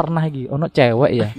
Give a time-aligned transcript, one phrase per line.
[0.00, 1.28] pernah iki ono cewek ya.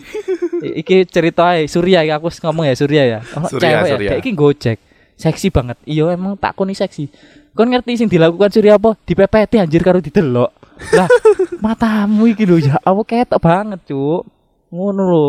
[0.61, 3.19] Iki cerita ae Surya iki aku ngomong ya Surya ya.
[3.34, 4.78] Ono Surya, cewek ya kayak iki gojek.
[5.18, 5.82] Seksi banget.
[5.89, 7.10] Iya emang tak koni seksi.
[7.58, 8.94] Kon ngerti sing dilakukan Surya apa?
[9.02, 10.54] Dipepeti anjir karo didelok.
[10.94, 11.10] Lah,
[11.66, 14.21] matamu iki lho ya aku ketok banget, Cuk.
[14.70, 15.25] Ngono lho.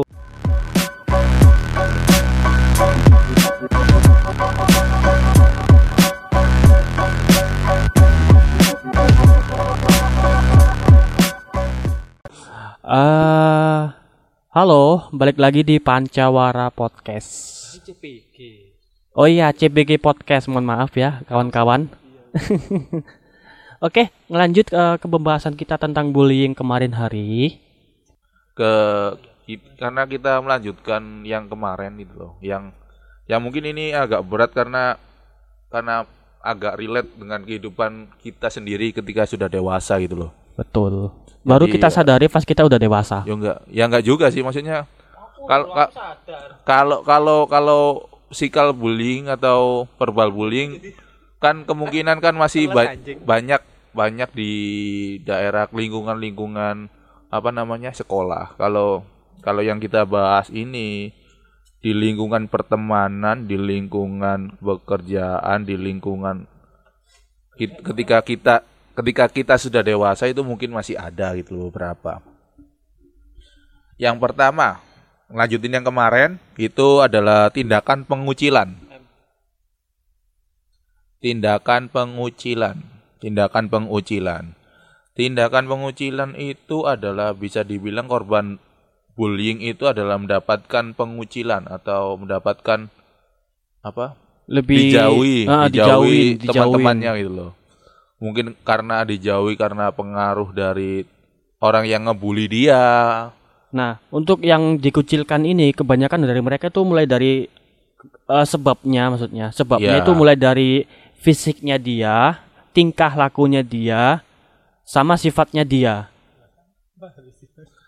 [12.82, 13.82] Eh,
[14.50, 17.30] halo, balik lagi di Pancawara Podcast.
[19.14, 20.50] Oh iya, CBG Podcast.
[20.50, 21.86] Mohon maaf ya, kawan-kawan.
[23.86, 27.62] Oke, ngelanjut eh, ke pembahasan kita tentang bullying kemarin hari.
[28.52, 28.72] ke
[29.78, 32.68] karena kita melanjutkan yang kemarin gitu loh yang
[33.24, 35.00] yang mungkin ini agak berat karena
[35.72, 36.04] karena
[36.44, 41.21] agak relate dengan kehidupan kita sendiri ketika sudah dewasa gitu loh Betul.
[41.42, 41.94] Baru Jadi, kita ya.
[41.94, 43.26] sadari pas kita udah dewasa.
[43.26, 44.86] ya enggak ya enggak juga sih maksudnya
[45.42, 45.90] kalau ka-
[46.62, 47.82] kalau kalau kalau
[48.30, 50.78] physical bullying atau verbal bullying
[51.42, 52.94] kan kemungkinan kan masih ba-
[53.26, 53.58] banyak
[53.92, 54.52] banyak di
[55.20, 56.88] daerah lingkungan-lingkungan
[57.28, 58.54] apa namanya sekolah.
[58.56, 59.02] Kalau
[59.42, 61.10] kalau yang kita bahas ini
[61.82, 66.46] di lingkungan pertemanan, di lingkungan pekerjaan, di lingkungan
[67.58, 68.54] ketika kita
[68.92, 72.20] ketika kita sudah dewasa itu mungkin masih ada gitu loh beberapa.
[73.96, 74.80] Yang pertama,
[75.30, 78.74] lanjutin yang kemarin itu adalah tindakan pengucilan.
[81.22, 82.82] Tindakan pengucilan,
[83.22, 84.58] tindakan pengucilan.
[85.12, 88.58] Tindakan pengucilan itu adalah bisa dibilang korban
[89.14, 92.88] bullying itu adalah mendapatkan pengucilan atau mendapatkan
[93.84, 94.16] apa?
[94.50, 96.48] Lebih dijauhi, Ah, dijauhi dijauhin.
[96.50, 97.52] teman-temannya gitu loh.
[98.22, 101.02] Mungkin karena dijauhi karena pengaruh dari
[101.58, 102.78] orang yang ngebully dia.
[103.74, 107.50] Nah, untuk yang dikucilkan ini kebanyakan dari mereka tuh mulai dari
[108.30, 109.50] eh, sebabnya maksudnya.
[109.50, 110.02] Sebabnya Ya.
[110.06, 110.86] itu mulai dari
[111.18, 112.38] fisiknya dia,
[112.70, 114.22] tingkah lakunya dia,
[114.86, 116.06] sama sifatnya dia.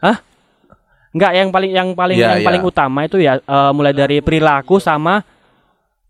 [0.03, 0.19] Hah?
[1.15, 2.47] Enggak, yang paling yang paling Ya, yang ya.
[2.51, 5.23] paling utama itu ya eh, mulai dari perilaku sama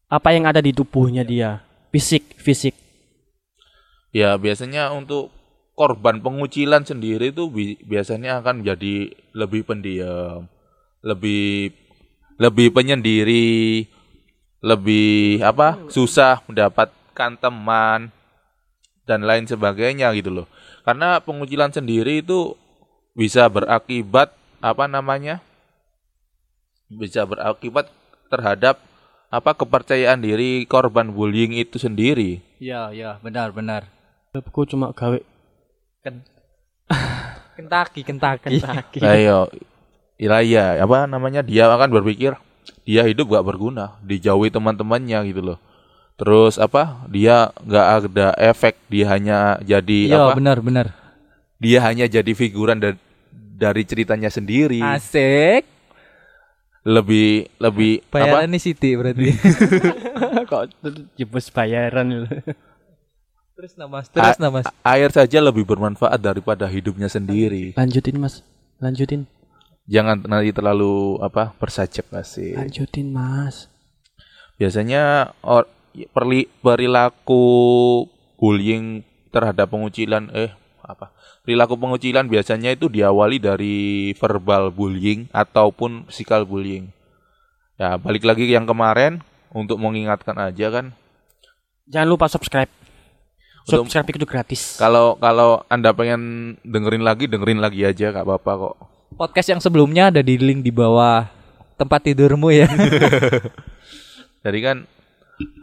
[0.09, 1.61] apa yang ada di tubuhnya dia.
[1.93, 2.73] Fisik, fisik.
[4.15, 5.35] Ya biasanya untuk
[5.75, 10.47] korban pengucilan sendiri itu bi- biasanya akan menjadi lebih pendiam,
[11.03, 11.75] lebih
[12.39, 13.91] lebih penyendiri,
[14.63, 18.15] lebih apa susah mendapatkan teman
[19.03, 20.47] dan lain sebagainya gitu loh.
[20.87, 22.55] Karena pengucilan sendiri itu
[23.19, 24.31] bisa berakibat
[24.63, 25.43] apa namanya?
[26.87, 27.91] Bisa berakibat
[28.31, 28.79] terhadap
[29.27, 32.39] apa kepercayaan diri korban bullying itu sendiri.
[32.63, 33.91] Iya, iya, benar, benar.
[34.35, 35.15] Aku cuma gawe
[37.55, 38.59] Kentaki, kentaki.
[38.59, 38.99] kaki.
[38.99, 39.37] Nah, iya,
[40.19, 42.35] iya, iya, apa namanya dia akan berpikir
[42.83, 45.59] dia hidup gak berguna, dijauhi teman-temannya gitu loh.
[46.15, 47.07] Terus apa?
[47.07, 50.35] Dia nggak ada efek, dia hanya jadi Iya, apa?
[50.35, 50.87] benar, benar.
[51.57, 52.99] Dia hanya jadi figuran da-
[53.55, 54.83] dari ceritanya sendiri.
[54.83, 55.63] Asik.
[56.85, 58.51] Lebih lebih Bayaran apa?
[58.51, 59.31] nih Siti berarti.
[60.45, 60.63] Kok
[61.15, 62.29] jebus bayaran lu.
[63.55, 64.67] Terus namas, terus namas.
[64.83, 67.73] Air saja lebih bermanfaat daripada hidupnya sendiri.
[67.79, 68.43] Lanjutin, Mas.
[68.83, 69.31] Lanjutin.
[69.87, 71.55] Jangan nanti terlalu apa?
[71.57, 72.59] bersajab sih.
[72.59, 73.71] Lanjutin, Mas.
[74.59, 75.71] Biasanya or,
[76.11, 77.45] perli, perilaku
[78.37, 80.53] bullying terhadap pengucilan eh
[80.85, 81.15] apa?
[81.47, 86.93] Perilaku pengucilan biasanya itu diawali dari verbal bullying ataupun physical bullying.
[87.79, 90.95] Ya, balik lagi yang kemarin untuk mengingatkan aja kan
[91.85, 92.84] Jangan lupa subscribe.
[93.65, 94.77] Untuk- Subscribe itu gratis.
[94.77, 96.21] kalau kalau Anda pengen
[96.61, 98.75] dengerin lagi dengerin lagi aja gak apa-apa kok.
[99.15, 101.25] Podcast yang sebelumnya ada di link di bawah
[101.75, 102.69] tempat tidurmu ya.
[104.45, 104.77] Jadi kan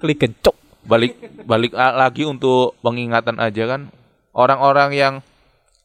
[0.02, 0.58] Klik kencok.
[0.82, 1.14] balik
[1.46, 3.94] balik lagi untuk pengingatan aja kan
[4.34, 5.14] orang-orang yang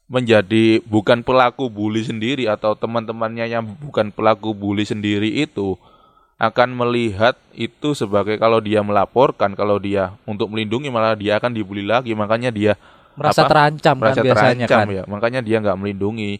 [0.09, 5.77] menjadi bukan pelaku bully sendiri atau teman-temannya yang bukan pelaku bully sendiri itu
[6.37, 11.85] akan melihat itu sebagai kalau dia melaporkan kalau dia untuk melindungi malah dia akan dibully
[11.85, 12.75] lagi makanya dia
[13.17, 13.49] Merasa Apa?
[13.49, 14.97] terancam merasa kan biasanya terancam kan.
[14.97, 16.37] ya makanya dia nggak melindungi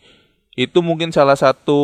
[0.53, 1.81] itu mungkin salah satu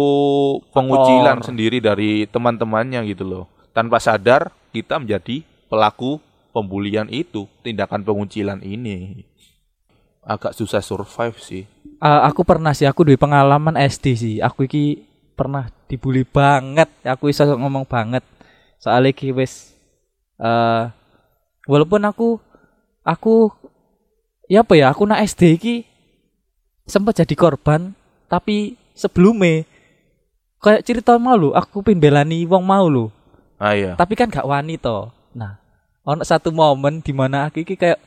[0.77, 1.49] pengucilan Faktor.
[1.49, 5.41] sendiri dari teman-temannya gitu loh tanpa sadar kita menjadi
[5.73, 6.21] pelaku
[6.53, 9.25] pembulian itu tindakan pengucilan ini
[10.21, 11.65] agak susah survive sih
[12.03, 14.35] Eh, aku pernah sih, aku duwe pengalaman SD sih.
[14.43, 15.07] Aku iki
[15.43, 16.87] pernah dibully banget.
[17.03, 18.23] Aku iso ngomong banget.
[18.79, 19.75] Soalnya iki wis
[20.39, 20.87] eh
[21.67, 22.39] walaupun aku
[23.03, 23.51] aku
[24.47, 25.77] ya apa ya, aku nak SD iki
[26.87, 27.95] sempat jadi korban,
[28.31, 29.67] tapi sebelumnya
[30.63, 33.11] kayak cerita mau lu aku pin belani wong mau lu
[33.59, 33.95] Ah iya.
[33.99, 35.59] tapi kan gak wani to nah
[36.07, 37.99] ono satu momen di mana aku iki kayak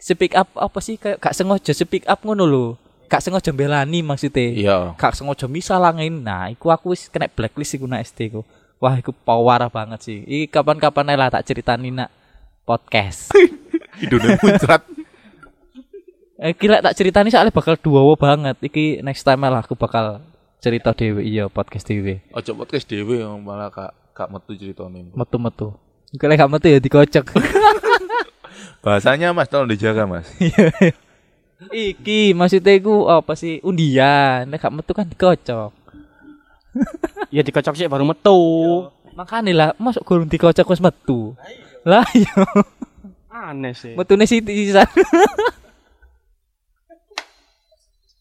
[0.00, 2.66] speak up apa sih kayak gak sengaja speak up ngono lho
[3.06, 4.46] gak sengaja belani maksudnya.
[4.50, 4.76] Iya.
[4.96, 8.42] gak sengaja misalangin nah iku aku wis kena blacklist iku nak SD ku.
[8.82, 10.18] Wah iku parah banget sih.
[10.24, 12.10] Iki kapan-kapan lah tak ceritani nak
[12.64, 13.32] podcast.
[14.00, 14.82] Hidungnya muncrat.
[16.34, 18.58] eh gila tak ceritani soalnya bakal duowo banget.
[18.60, 20.20] Iki next time lah aku bakal
[20.58, 25.12] cerita dewe iya podcast dewe Ojo podcast yang malah kak kak metu ceritane.
[25.12, 25.76] metu-metu.
[26.14, 27.26] Kalau gak metu ya dikocok.
[28.84, 30.28] Bahasanya Mas tolong dijaga Mas.
[31.70, 35.72] Iki maksudnya iku apa sih undian nek gak metu kan dikocok
[37.30, 38.38] Ya dikocok sih baru metu.
[39.12, 41.38] makanya lah masuk gurung dikocok wis metu
[41.82, 42.34] lah iya
[43.30, 43.94] Aneh sih.
[43.94, 44.86] metune siti sisan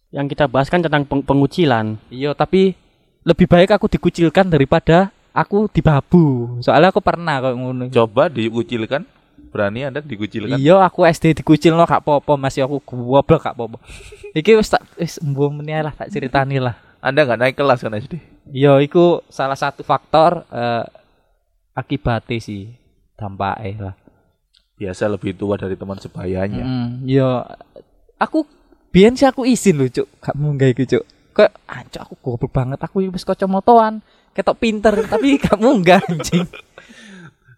[0.09, 1.97] Yang kita bahas kan tentang peng- pengucilan.
[2.07, 2.77] Iya, tapi
[3.23, 6.57] lebih baik aku dikucilkan daripada aku dibabu.
[6.61, 7.89] Soalnya aku pernah kok ngono.
[7.89, 9.09] Coba dikucilkan.
[9.49, 10.57] Berani Anda dikucilkan?
[10.57, 13.77] Iya, aku SD dikucil no gak apa-apa, masih aku goblok gak apa-apa.
[14.37, 16.79] Iki wis tak wis meneh lah tak ceritani lah.
[17.03, 18.15] Anda nggak naik kelas kan SD?
[18.49, 20.87] Iya, iku salah satu faktor eh,
[21.75, 22.71] akibatnya sih
[23.19, 23.95] dampaknya lah.
[24.79, 26.63] Biasa lebih tua dari teman sebayanya.
[26.63, 27.43] Mm, iya,
[28.17, 28.47] aku
[28.93, 30.07] sih aku izin lho, Cuk.
[30.23, 31.03] Gak munggah iku, Cuk.
[31.33, 32.79] Kayak anjir aku goblok banget.
[32.81, 33.99] Aku wis kacamataan,
[34.31, 36.45] ketok pinter tapi gak munggah anjing.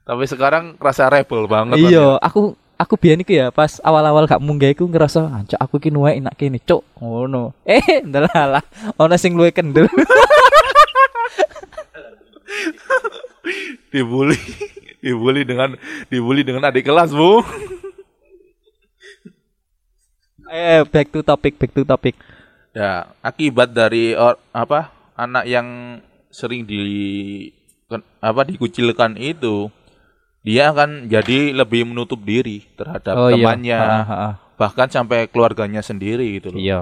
[0.05, 1.81] Tapi sekarang kerasa rebel banget.
[1.81, 5.89] Iya, aku aku biyen iku ya pas awal-awal gak munggah iku ngerasa anjir aku iki
[5.89, 6.85] nuwe enak kene, Cuk.
[7.01, 7.57] Ngono.
[7.65, 8.61] Eh, ndelalah.
[9.01, 9.89] Ono sing luwe kendel.
[13.95, 14.35] dibully
[14.99, 15.79] dibully dengan
[16.11, 17.39] dibully dengan adik kelas bu
[20.51, 22.15] eh, back to topic, back to topic.
[22.75, 26.83] ya akibat dari or, apa anak yang sering di
[28.19, 29.71] apa dikucilkan itu
[30.45, 34.29] dia akan jadi lebih menutup diri terhadap temannya Ha, ha, ha.
[34.55, 36.79] bahkan sampai keluarganya sendiri gitu loh Iya.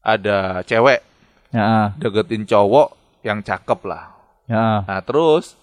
[0.00, 1.04] ada cewek
[1.52, 1.86] Heeh.
[2.00, 4.16] deketin cowok yang cakep lah
[4.48, 4.78] Heeh.
[4.88, 5.54] nah terus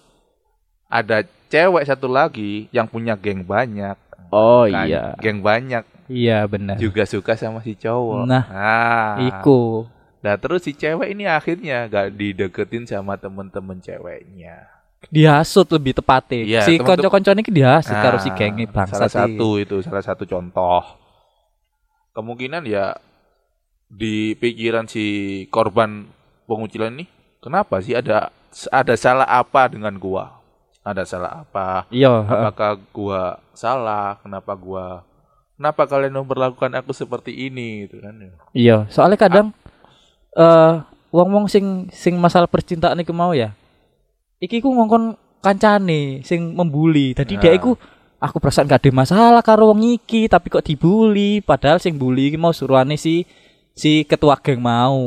[0.86, 3.98] ada cewek satu lagi yang punya geng banyak
[4.28, 5.16] Oh Kan, iya.
[5.18, 6.76] geng banyak Iya benar.
[6.76, 8.24] juga suka sama si cowok.
[8.24, 9.88] Nah, nah Iku.
[10.20, 14.68] Nah terus si cewek ini akhirnya gak dideketin sama temen-temen ceweknya.
[15.06, 16.42] Dihasut lebih tepatnya.
[16.42, 20.26] Iya, si konco-koncone iki dihasut Nah, karo si genge bangsa Salah satu itu, salah satu
[20.26, 20.82] contoh.
[22.12, 22.98] Kemungkinan ya
[23.88, 26.10] di pikiran si korban
[26.50, 27.06] pengucilan ini,
[27.38, 28.34] kenapa sih ada
[28.74, 30.34] ada salah apa dengan gua?
[30.82, 31.86] Ada salah apa?
[31.94, 32.26] Iya.
[32.26, 34.18] Apakah gua salah?
[34.24, 35.06] Kenapa gua
[35.58, 38.32] Kenapa kalian memperlakukan aku seperti ini gitu kan ya?
[38.54, 39.50] Iya, soalnya kadang
[40.38, 40.74] eh
[41.10, 43.57] wong-wong sing sing masalah percintaan iku mau ya.
[44.38, 45.04] Iki ku ngongkon
[45.38, 47.10] kancane sing membuli.
[47.10, 47.42] Tadi Nah.
[47.42, 47.74] dia iku
[48.16, 52.38] aku perasaan gak ada masalah karo wong iki, tapi kok dibully padahal sing bully iki
[52.38, 53.26] mau suruhane si
[53.72, 54.98] si ketua geng mau.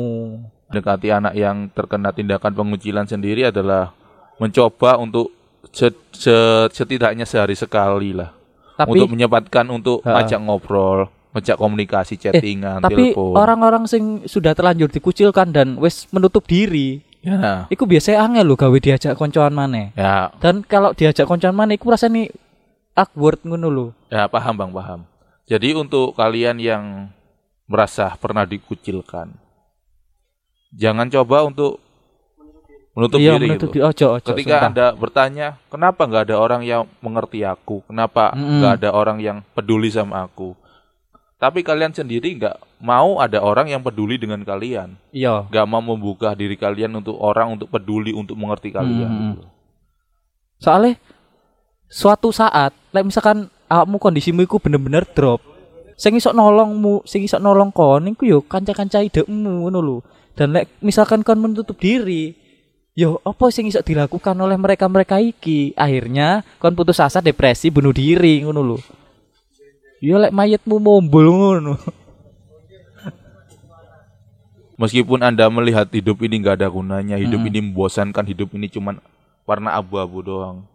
[0.68, 3.92] Dekati anak yang terkena tindakan pengucilan sendiri adalah
[4.36, 5.32] mencoba untuk
[5.68, 8.32] se- se- setidaknya sehari sekali lah
[8.74, 10.24] Tapi untuk menyempatkan untuk Ha.
[10.24, 13.36] ajak ngobrol, ngajak komunikasi, chattingan, tapi telepon.
[13.36, 18.78] orang-orang sing sudah terlanjur dikucilkan dan wis menutup diri, ya, iku biasanya angel lho gawe
[18.78, 19.94] diajak koncoan maneh.
[19.94, 22.28] ya, Dan kalau diajak koncoan maneh iku rasanya
[22.92, 23.86] awkward ngono lho.
[24.10, 25.00] ya paham bang, paham.
[25.46, 26.84] Jadi untuk kalian yang
[27.66, 29.32] merasa pernah dikucilkan,
[30.74, 31.80] jangan coba untuk
[32.92, 33.80] menutup iya, diri menutup gitu.
[33.80, 33.88] diri.
[33.88, 34.28] Ojo, ojo.
[34.32, 34.68] Ketika sumpah.
[34.68, 37.80] Anda bertanya, kenapa nggak ada orang yang mengerti aku?
[37.88, 40.52] Kenapa nggak ada orang yang peduli sama aku?
[41.42, 45.50] Tapi kalian sendiri nggak mau ada orang yang peduli dengan kalian, Iya.
[45.50, 49.10] nggak mau membuka diri kalian untuk orang untuk peduli untuk mengerti kalian.
[49.10, 49.30] Mm-mm.
[49.34, 49.42] gitu.
[50.62, 51.02] Soalnya
[51.90, 55.42] suatu saat, like misalkan awakmu kondisimu iku bener-bener drop.
[55.98, 59.98] Sing iso nolongmu, sing iso nolong kon iku yo kanca-kanca idekmu ngono lho.
[60.38, 62.38] Dan lek misalkan kon menutup diri,
[62.94, 65.74] yo apa sing iso dilakukan oleh mereka-mereka iki?
[65.74, 69.01] Akhirnya kon putus asa, depresi, bunuh diri ngono lho.
[70.02, 71.78] Yo lek mayatmu mombol ngono.
[74.74, 77.50] Meskipun anda melihat hidup ini nggak ada gunanya, hidup Mm-mm.
[77.54, 78.98] ini membosankan, hidup ini cuman
[79.46, 80.66] warna abu-abu doang.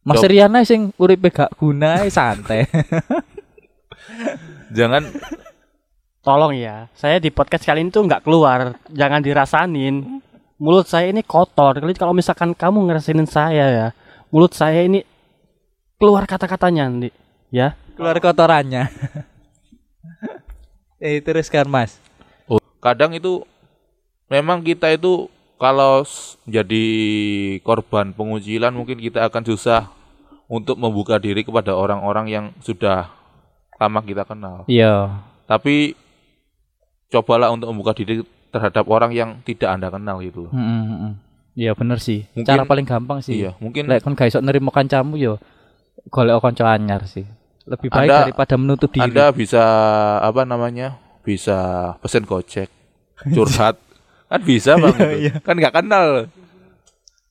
[0.00, 0.32] Mas Dok.
[0.32, 2.64] Riana sing uripe gak guna santai.
[4.76, 5.04] Jangan
[6.20, 10.20] Tolong ya, saya di podcast kali ini tuh nggak keluar, jangan dirasanin.
[10.60, 11.80] Mulut saya ini kotor.
[11.80, 13.86] Jadi kalau misalkan kamu ngerasainin saya ya,
[14.28, 15.00] mulut saya ini
[15.96, 17.08] keluar kata-katanya nanti,
[17.50, 17.74] ya.
[17.98, 18.88] keluar kotorannya.
[21.02, 21.98] eh teruskan Mas.
[22.80, 23.44] kadang itu
[24.32, 25.28] memang kita itu
[25.60, 26.00] kalau
[26.48, 26.84] jadi
[27.60, 29.92] korban pengucilan mungkin kita akan susah
[30.48, 33.12] untuk membuka diri kepada orang-orang yang sudah
[33.76, 34.64] lama kita kenal.
[34.64, 35.20] Iya.
[35.44, 35.92] Tapi
[37.12, 40.48] cobalah untuk membuka diri terhadap orang yang tidak Anda kenal gitu.
[40.48, 40.52] loh.
[40.56, 41.12] Heeh, heeh.
[41.60, 42.24] Iya bener sih.
[42.32, 43.44] Mungkin- Cara paling gampang sih.
[43.44, 45.42] Iya, mungkin Lek kon gak iso nerimo kancamu yo
[46.08, 47.28] golek kanca anyar sih.
[47.70, 49.02] Lebih baik Anda- daripada menutup diri.
[49.06, 49.62] Anda bisa
[50.18, 50.98] apa namanya?
[51.22, 51.56] Bisa
[52.02, 52.66] pesen Gojek,
[53.36, 53.78] curhat.
[54.26, 54.94] kan bisa Bang.
[54.94, 55.38] Iya, itu.
[55.40, 56.30] Kan nggak kenal.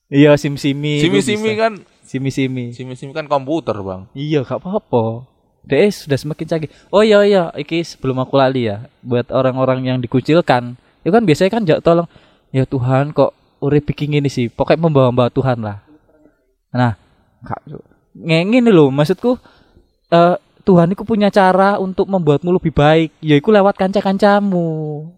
[0.08, 1.00] Iya sim-simi.
[1.00, 2.74] Simi-simi kan Simi-simi.
[2.74, 4.10] simi-simi kan komputer, Bang.
[4.12, 5.22] Iya, gak apa-apa.
[5.62, 6.70] Deh sudah semakin canggih.
[6.88, 11.50] Oh iya iya, iki sebelum aku lali ya, buat orang-orang yang dikucilkan, itu kan biasanya
[11.50, 12.08] kan jak tolong,
[12.50, 13.30] ya Tuhan kok
[13.60, 15.84] urip bikin ini sih, pokoknya membawa-bawa Tuhan lah.
[16.72, 16.96] Nah,
[17.40, 17.60] kak,
[18.16, 19.38] ngengin loh, maksudku
[20.10, 24.68] eh Tuhan itu punya cara untuk membuatmu lebih baik, yaitu lewat kanca-kancamu.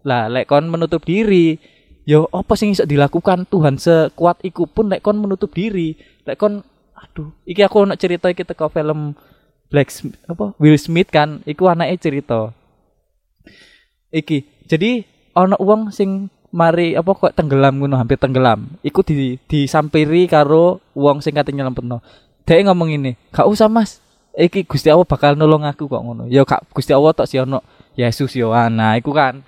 [0.07, 1.59] Lah, lek kon menutup diri,
[2.07, 6.63] yo apa sing iso dilakukan Tuhan sekuat iku pun lek kon menutup diri, lek kon
[6.95, 9.13] aduh, iki aku nak cerita iki teko film
[9.67, 12.55] Black Sm- apa Will Smith kan, iku anaknya cerita.
[14.13, 18.77] Iki, jadi ono uang sing mari apa kok tenggelam ngono hampir tenggelam.
[18.85, 21.99] Iku di disampiri karo uang sing kate nyelempetno.
[22.45, 24.02] Dia ngomong ini, "Gak usah Mas.
[24.33, 27.61] Iki Gusti Allah bakal nolong aku kok ngono." Ya kak Gusti Allah tok si ono
[27.93, 29.41] Yesus yo ana iku kan.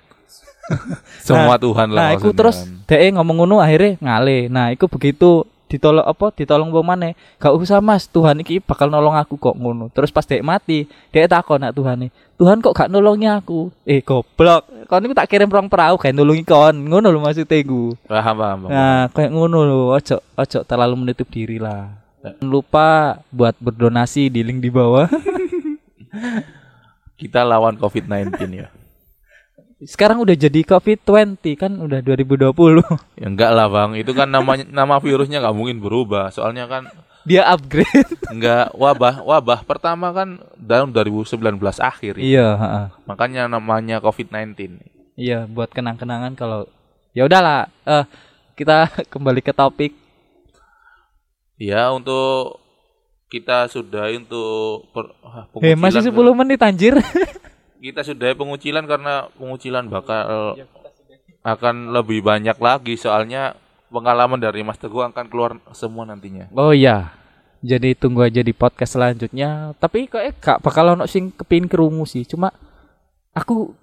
[1.26, 2.90] Semua Tuhan lah Nah, iku terus kan.
[2.90, 4.50] dhek ngomong ngono akhirnya ngale.
[4.50, 7.12] Nah, iku begitu ditolong apa ditolong wong maneh.
[7.42, 9.90] Gak usah Mas, Tuhan iki bakal nolong aku kok ngono.
[9.90, 13.72] Terus pas dhek mati, dhek takon nak Tuhan Tuhan kok gak nolongi aku?
[13.88, 14.68] Eh, goblok.
[14.86, 16.76] Kon iku tak kirim rong perahu gak nolongi kon.
[16.86, 17.96] Ngono lho iku.
[18.06, 18.70] Paham, paham, paham.
[18.70, 22.05] Nah, kayak ngono lho, ojo ojo terlalu menutup diri lah.
[22.26, 22.88] Jangan lupa
[23.30, 25.06] buat berdonasi di link di bawah.
[27.20, 28.68] Kita lawan COVID-19 ya.
[29.84, 32.80] Sekarang udah jadi COVID-20 kan udah 2020.
[33.20, 33.94] Ya enggak lah, Bang.
[33.94, 36.32] Itu kan namanya nama virusnya nggak mungkin berubah.
[36.32, 36.88] Soalnya kan
[37.26, 38.16] Dia upgrade.
[38.32, 41.38] enggak wabah wabah pertama kan dalam 2019
[41.78, 42.18] akhir.
[42.18, 42.24] ya.
[42.24, 42.48] iya.
[43.04, 44.80] Makanya namanya COVID-19.
[45.16, 46.68] Iya, buat kenang-kenangan kalau
[47.16, 48.04] ya udahlah, eh
[48.56, 50.05] kita kembali ke topik.
[51.56, 52.60] Ya, untuk
[53.32, 56.94] kita sudah untuk per, ah, Eh, masih pengucilan 10 menit anjir.
[57.86, 60.56] kita sudah pengucilan karena pengucilan bakal
[61.46, 63.54] akan lebih banyak lagi soalnya
[63.92, 66.50] pengalaman dari Mas Teguh akan keluar semua nantinya.
[66.56, 67.14] oh iya.
[67.66, 69.74] Jadi tunggu aja di podcast selanjutnya.
[69.80, 72.22] Tapi kok eh gak bakal ono sing kepin kerungu sih.
[72.22, 72.52] Cuma
[73.32, 73.74] aku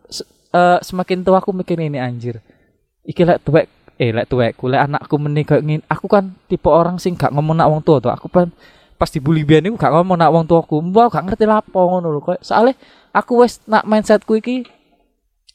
[0.54, 2.40] eh, semakin tua aku mikir ini anjir.
[3.04, 5.82] Iki lek tuwek eh lek tuwekku lek anakku meneh kayak ngin.
[5.90, 8.14] Aku kan tipe orang sing gak ngomong nak wong tua tuh.
[8.14, 8.50] Aku kan
[8.98, 10.82] pas dibully biyen iku gak ngomong nak wong tuaku.
[10.82, 12.22] Mbak gak ngerti lapo ngono lho.
[12.22, 12.74] Kayak soalnya
[13.14, 14.66] aku wis nak mindsetku iki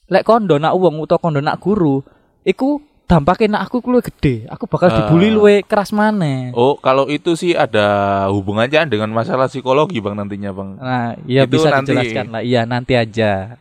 [0.08, 2.00] lek kondo nak wong utawa kondo nak guru
[2.46, 4.44] iku dampaknya nak aku luwih gede.
[4.52, 6.52] Aku bakal dibully luwih keras maneh.
[6.52, 10.76] Oh, kalau itu sih ada hubungannya dengan masalah psikologi Bang nantinya, Bang.
[10.76, 11.96] Nah, iya Itu bisa nanti.
[11.96, 12.42] dijelaskan lah.
[12.44, 13.56] Iya, nanti aja.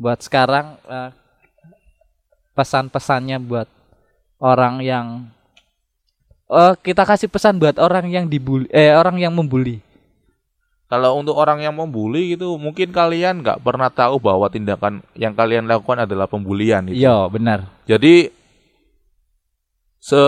[0.00, 1.12] Buat sekarang eh,
[2.56, 3.68] pesan-pesannya buat
[4.40, 5.06] orang yang
[6.50, 9.78] eh kita kasih pesan buat orang yang dibully eh orang yang membuli.
[10.90, 15.70] Kalau untuk orang yang membuli gitu, mungkin kalian nggak pernah tahu bahwa tindakan yang kalian
[15.70, 17.06] lakukan adalah pembulian itu.
[17.06, 17.70] Iya, benar.
[17.86, 18.26] Jadi
[20.02, 20.18] se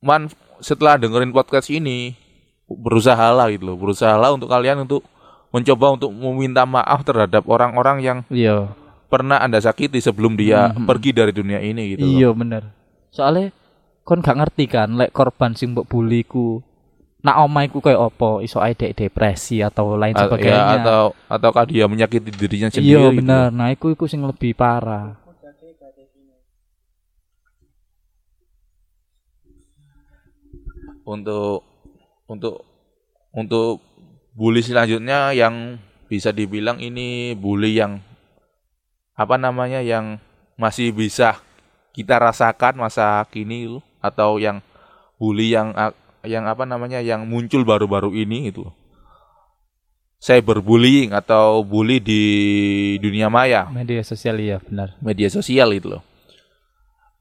[0.00, 0.32] man
[0.64, 2.16] setelah dengerin podcast ini
[2.64, 5.04] berusahalah gitu loh, berusahalah untuk kalian untuk
[5.52, 8.72] mencoba untuk meminta maaf terhadap orang-orang yang Iya.
[9.14, 10.84] Pernah Anda sakiti sebelum dia Mhm.
[10.84, 12.02] pergi dari dunia ini gitu.
[12.02, 12.74] Iya, benar.
[13.08, 13.54] Soalnya
[14.02, 16.60] kon gak ngerti kan lek korban sing mbok bully ku
[17.22, 20.60] nak omaiku kayak opo iso ae dek depresi atau lain A- sebagainya.
[20.60, 23.18] ya, atau ataukah dia menyakiti dirinya sendiri iya gitu.
[23.22, 23.48] benar.
[23.48, 25.16] Nah, iku iku sing lebih parah.
[31.04, 31.60] untuk
[32.26, 32.64] untuk
[33.30, 33.80] untuk
[34.32, 38.00] bully selanjutnya yang bisa dibilang ini bully yang
[39.14, 40.18] apa namanya yang
[40.54, 41.38] masih bisa
[41.94, 44.58] kita rasakan masa kini atau yang
[45.16, 45.70] bully yang
[46.26, 48.66] yang apa namanya yang muncul baru-baru ini itu
[50.18, 52.22] cyberbullying atau bully di
[52.98, 54.96] dunia maya Media sosial iya benar.
[54.98, 56.02] media sosial itu loh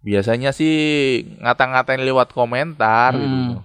[0.04, 0.76] biasanya sih
[1.40, 3.50] ngata-ngatain lewat komentar gitu Hmm.
[3.60, 3.64] loh.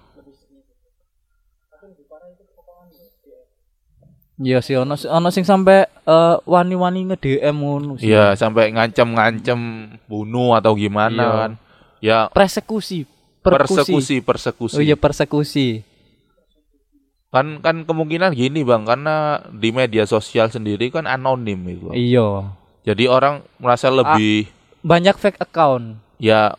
[4.38, 8.06] Iya sih ono ono sing sampai eh, wani-wani nge-DM ngono sih.
[8.06, 9.58] Iya, sampai ngancem-ngancem
[10.06, 11.34] bunuh atau gimana Iya.
[11.36, 11.52] kan.
[11.98, 13.02] Ya, Persekusi,
[13.40, 13.74] perkusi.
[13.82, 14.74] persekusi, persekusi.
[14.74, 15.82] Oh iya persekusi.
[17.28, 21.90] Kan kan kemungkinan gini, Bang, karena di media sosial sendiri kan anonim itu.
[21.90, 22.54] Iya.
[22.84, 24.48] Jadi orang merasa lebih
[24.80, 25.98] Banyak fake account.
[26.16, 26.54] ya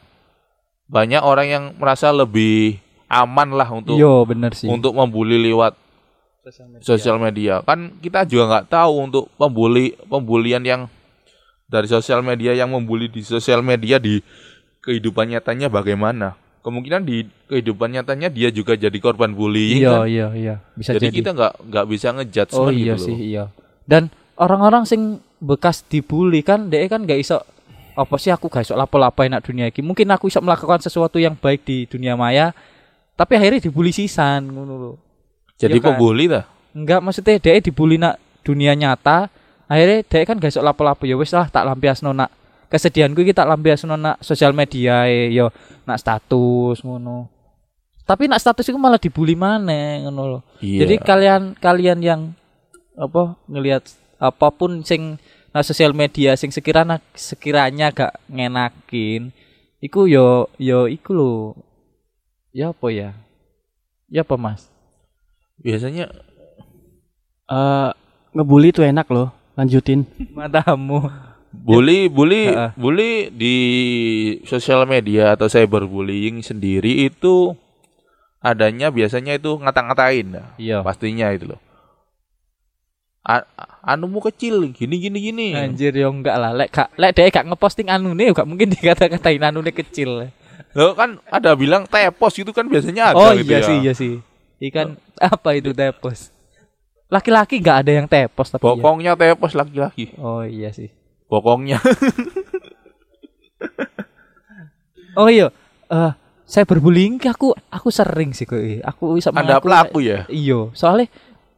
[0.85, 4.65] banyak orang yang merasa lebih aman lah untuk Yo, bener sih.
[4.65, 5.73] untuk membuli lewat
[6.81, 7.61] sosial media.
[7.63, 10.81] Kan kita juga nggak tahu untuk pembuli pembulian yang
[11.69, 14.19] dari sosial media yang membuli di sosial media di
[14.81, 16.33] kehidupan nyatanya bagaimana.
[16.59, 20.01] Kemungkinan di kehidupan nyatanya dia juga jadi korban bullying Iya, kan.
[20.11, 20.55] iya, iya.
[20.75, 21.15] Bisa Jadi, jadi.
[21.23, 23.05] kita nggak nggak bisa ngejudge Oh gitu iya loh.
[23.07, 23.43] sih, iya.
[23.87, 25.01] Dan orang-orang sing
[25.39, 27.39] bekas dibully kan dia kan gak iso
[27.95, 29.79] apa sih aku gak iso lapo-lapo enak dunia iki.
[29.79, 32.51] Mungkin aku iso melakukan sesuatu yang baik di dunia maya,
[33.15, 34.99] tapi akhirnya dibully sisan ngono
[35.59, 35.87] Jadi Iya kan?
[35.93, 36.45] pembuli dah.
[36.71, 38.15] Enggak maksudnya dia dibully nak
[38.47, 39.27] dunia nyata,
[39.67, 42.31] akhirnya dia kan gak iso lapo-lapo ya wis lah tak lampiasno nak
[42.71, 45.51] kesedihanku iki tak lampiasno nak sosial media e yo
[45.83, 47.27] nak status ngono.
[48.07, 50.39] Tapi nak status itu malah dibully maneh ngono lho.
[50.63, 50.87] Iya.
[50.87, 52.21] Jadi kalian kalian yang
[52.95, 53.83] apa ngelihat
[54.19, 59.33] apa pun sing nah sosial media sing sekiranya sekiranya gak ngenakin
[59.81, 61.33] iku yo yo iku lho
[62.53, 63.09] ya apa ya
[64.11, 64.69] ya apa mas
[65.59, 66.07] biasanya
[67.49, 67.89] Eh,
[68.31, 69.33] ngebully tuh enak loh.
[69.57, 70.05] Lanjutin.
[70.31, 71.09] matamu
[71.49, 72.69] bully bully Heeh.
[72.77, 73.55] bully di
[74.45, 77.57] sosial media atau cyberbullying sendiri itu
[78.39, 80.47] adanya biasanya itu ngata-ngatain dah.
[80.55, 81.59] iya pastinya itu loh.
[83.19, 83.41] A
[83.83, 85.47] anumu kecil gini gini gini.
[85.51, 89.73] anjir yo enggak lah lek gak lek dia gak ngeposting anune gak mungkin dikata-katain anune
[89.73, 90.29] kecil
[90.71, 93.65] Loh kan ada bilang tepos itu kan biasanya ada oh gitu iya ya.
[93.65, 94.13] sih iya sih
[94.59, 94.99] ikan
[95.33, 96.35] apa itu tepos
[97.09, 98.77] laki-laki gak ada yang tepos tapi ya.
[98.77, 100.13] Bokongnya tepos laki-laki.
[100.19, 100.91] oh iya sih
[101.29, 101.77] Bokongnya.
[105.17, 105.49] Oh iya,
[105.89, 106.11] eh
[106.45, 108.61] saya berbullying aku aku sering sih kok.
[108.87, 110.23] Aku bisa Anda pelaku ya.
[110.29, 111.09] Iya, soalnya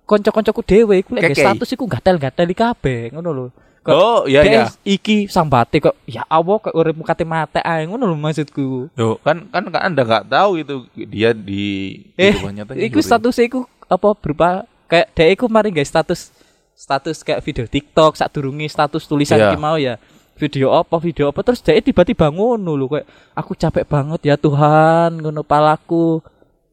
[0.07, 3.45] konco-koncoku dhewe iku lek status iku gatel-gatel di kabeh ngono lho.
[3.81, 4.69] Kok Oh iya iya.
[4.85, 8.93] iki sambate kok ya Allah kok uripmu kate mate ae ngono lho maksudku.
[8.93, 10.75] Loh, kan kan kan Anda nggak tahu itu
[11.09, 16.29] dia di Eh, nyatanya iku statusnya iku apa berupa kayak dia iku mari guys status
[16.77, 19.97] status kayak video TikTok saat durungi status tulisan iki mau ya
[20.37, 25.21] video apa video apa terus dia tiba-tiba ngono lho kayak aku capek banget ya Tuhan
[25.21, 26.21] ngono palaku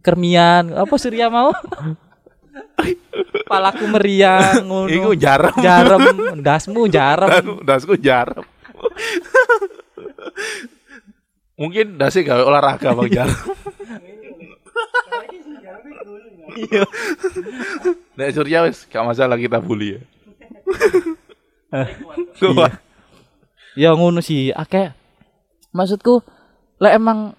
[0.01, 1.53] kermian apa Surya mau
[3.45, 5.55] palaku meriang ngono Iku jarum.
[5.59, 6.01] jarum
[6.39, 8.47] ndasmu jarum Dasku jarum.
[11.59, 13.51] Mungkin dasnya gawe olahraga Bang Jarum.
[16.55, 16.83] Iya.
[18.15, 20.01] Nek Surya wis gak masalah kita bully ya.
[21.69, 21.89] Eh,
[22.57, 22.73] Wah,
[23.75, 24.91] ya ngono sih akeh
[25.71, 26.25] maksudku
[26.79, 27.37] lek emang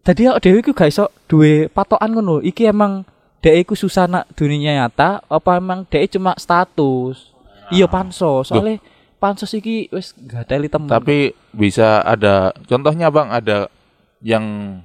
[0.00, 3.02] tadi aku dewi ku gak iso duwe patokan ngono iki emang
[3.38, 7.30] dek iku susah nak dunia nyata apa emang dek cuma status
[7.70, 8.82] iya pansos soalnya
[9.18, 13.70] pansos iki wis gak ada temen tapi bisa ada contohnya Bang ada
[14.18, 14.78] yang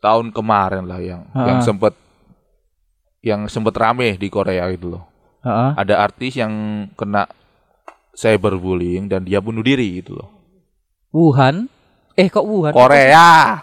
[0.00, 1.64] tahun kemarin lah yang yang Ha.
[1.64, 1.94] sempet
[3.20, 5.04] yang sempet rame di Korea itu loh.
[5.44, 5.76] Heeh.
[5.76, 6.52] Ada artis yang
[6.96, 7.28] kena
[8.16, 10.28] cyberbullying dan dia bunuh diri gitu loh.
[11.12, 11.68] Wuhan
[12.16, 13.60] eh kok Wuhan Korea.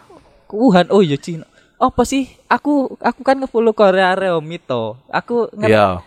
[0.54, 1.44] Wuhan oh iya Cina
[1.78, 6.02] apa sih aku aku kan ngefollow Korea Reomito aku ngerti Iya.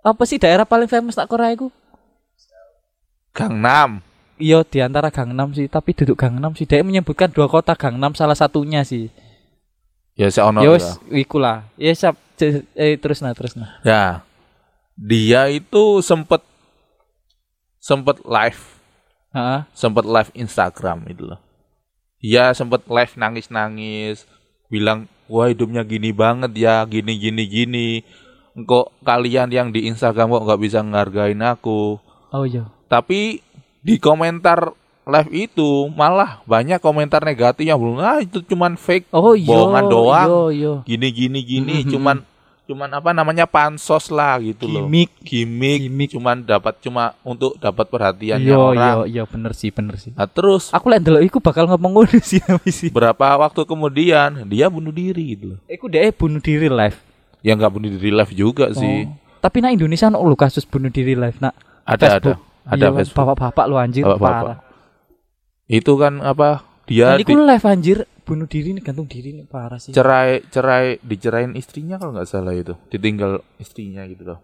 [0.00, 1.72] apa sih daerah paling famous tak Korea iku
[3.30, 4.02] Gangnam.
[4.40, 6.64] Iya di antara Gangnam sih, tapi duduk Gangnam sih.
[6.66, 9.12] Dia menyebutkan dua kota Gangnam salah satunya sih.
[10.18, 10.74] Ya saya ono Ya
[11.14, 11.68] iku lah.
[11.78, 12.18] Ya siap
[12.74, 13.78] eh terus nah terus nah.
[13.86, 14.24] Ya.
[14.98, 16.42] Dia itu sempet
[17.80, 18.60] sempet live,
[19.32, 19.60] Heeh.
[19.72, 21.40] sempet live Instagram itu loh.
[22.20, 24.28] Dia sempet live nangis-nangis,
[24.70, 27.88] bilang, "Wah, hidupnya gini banget ya, gini gini gini.
[28.56, 31.98] Kok kalian yang di Instagram kok nggak bisa ngargain aku?"
[32.30, 32.70] Oh iya.
[32.86, 33.42] Tapi
[33.82, 39.34] di komentar live itu malah banyak komentar negatif yang belum ah itu cuman fake Oh
[39.34, 39.48] iya.
[39.48, 40.72] bohongan doang Iya iya.
[40.86, 41.90] gini gini gini Mhm.
[41.90, 42.16] cuman
[42.70, 45.10] cuman apa namanya pansos lah gitu loh Gimik.
[45.20, 46.08] gimmick, Gimik.
[46.10, 50.14] cuman dapat cuma untuk dapat perhatiannya Iya iya orang iya bener sih bener sih.
[50.14, 52.88] nah terus Aku lek ndelok iku bakal ngomong ngono sih sih.
[52.88, 56.94] berapa waktu kemudian dia bunuh diri gitu loh Iku dia bunuh diri live.
[57.40, 59.18] ya nggak bunuh diri live juga sih Oh.
[59.40, 61.56] Tapi nak Indonesia ono lho kasus bunuh diri live nak.
[61.82, 62.38] ada Facebook.
[62.62, 64.30] ada ada Iya, Facebook Bapak-bapak lu anjir Bapak-bapak.
[64.46, 64.58] parah.
[65.66, 66.48] itu kan apa
[66.84, 67.98] dia Dan di- live anjir
[68.30, 69.90] bunuh diri nih gantung diri nih parah sih.
[69.90, 74.38] cerai cerai dicerain istrinya kalau nggak salah itu ditinggal istrinya gitu loh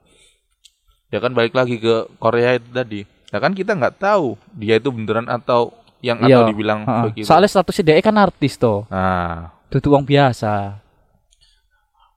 [1.07, 4.90] ya kan balik lagi ke Korea itu tadi ya kan kita nggak tahu dia itu
[4.90, 5.70] beneran atau
[6.01, 6.49] yang atau Iya.
[6.49, 7.03] dibilang Heeh.
[7.07, 8.85] begitu Soalnya statusnya dia kan artis toh.
[8.87, 10.83] nah Duduk uang biasa.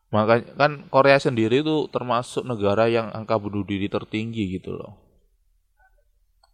[0.09, 4.97] makanya kan Korea sendiri itu termasuk negara yang angka bunuh diri tertinggi gitu loh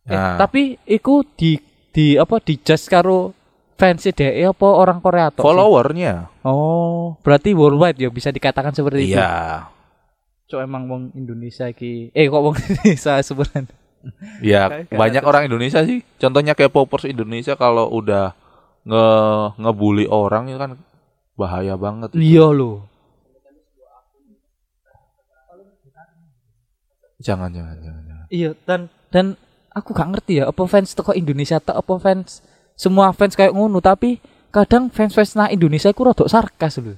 [0.04, 0.38] Eh, Nah.
[0.38, 1.58] tapi iku di
[1.90, 3.34] di apa di judge karo
[3.76, 5.44] fans DE apa orang Korea tok?
[5.44, 5.48] sih?
[5.48, 6.32] Followernya.
[6.48, 9.20] Oh, berarti worldwide ya bisa dikatakan seperti itu.
[9.20, 9.68] Iya.
[10.46, 12.16] Cok emang wong Indonesia ki.
[12.16, 13.76] Eh kok wong Indonesia sebenarnya.
[14.38, 16.06] Ya, Kayak banyak orang Indonesia sih.
[16.22, 18.38] Contohnya K-popers Indonesia kalau udah
[18.86, 19.08] nge
[19.58, 20.78] ngebully orang itu kan
[21.34, 22.14] bahaya banget.
[22.14, 22.86] Iya loh.
[27.26, 28.26] Jangan, jangan, jangan, jangan.
[28.30, 29.26] Iya dan dan
[29.74, 33.80] aku gak ngerti ya apa fans toko Indonesia tak apa fans semua fans kayak ngono
[33.80, 34.20] tapi
[34.52, 36.96] kadang fans-fans nah Indonesia iku rada sarkas lho.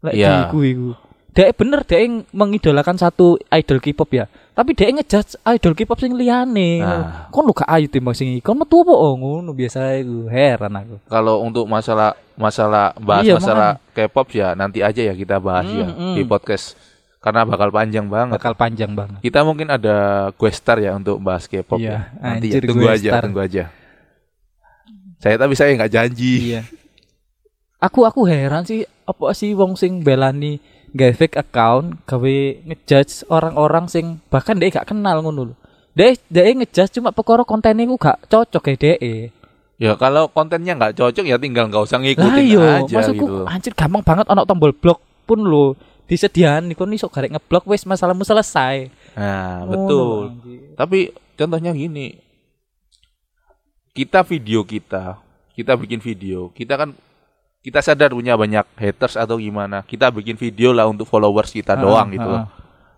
[0.00, 0.28] Lek Iya.
[0.28, 0.90] di iku iku.
[1.30, 4.26] Dek bener dek mengidolakan satu idol K-pop ya.
[4.50, 6.82] Tapi dek ngejudge idol K-pop sing liyane.
[6.82, 7.30] Nah.
[7.30, 8.42] Kon lu gak ayu timbang sing iki.
[8.42, 10.26] Kon metu apa oh, ngono biasa iku.
[10.26, 10.96] Heran aku.
[11.06, 15.86] Kalau untuk masalah masalah bahas Iya, masalah K-pop ya nanti aja ya kita bahas ya
[15.86, 16.14] Mm, mm.
[16.18, 16.74] di podcast
[17.20, 18.34] karena bakal panjang banget.
[18.34, 19.20] Bakal panjang banget.
[19.22, 19.96] Kita mungkin ada
[20.34, 21.98] guestar ya untuk bahas K-pop Iya, ya.
[22.18, 23.64] Nanti ya, tunggu aja, tunggu aja.
[25.20, 26.56] Saya tapi saya nggak janji.
[26.56, 26.64] Iya.
[27.80, 30.60] Aku aku heran sih apa sih wong sing belani
[30.96, 35.54] gawe fake account gawe ngejudge orang-orang sing bahkan dia gak kenal ngono lho.
[35.92, 39.28] Dia dia ngejudge cuma perkara kontennya ku gak cocok ya dia.
[39.80, 43.48] Ya kalau kontennya nggak cocok ya tinggal nggak usah Lah ngikutin iya, aja maksudku gitu.
[43.48, 45.72] anjir gampang banget ono tombol blok pun lo
[46.04, 48.92] disediakan iku iso garek ngeblok wis masalahmu selesai.
[49.16, 50.36] Nah, betul.
[50.36, 50.76] anjir.
[50.76, 50.98] Tapi
[51.32, 52.29] contohnya gini.
[53.90, 55.18] Kita video kita,
[55.50, 56.94] kita bikin video, kita kan
[57.60, 59.82] kita sadar punya banyak haters atau gimana.
[59.82, 62.30] Kita bikin video lah untuk followers kita Ah, doang ah, gitu.
[62.32, 62.46] ah.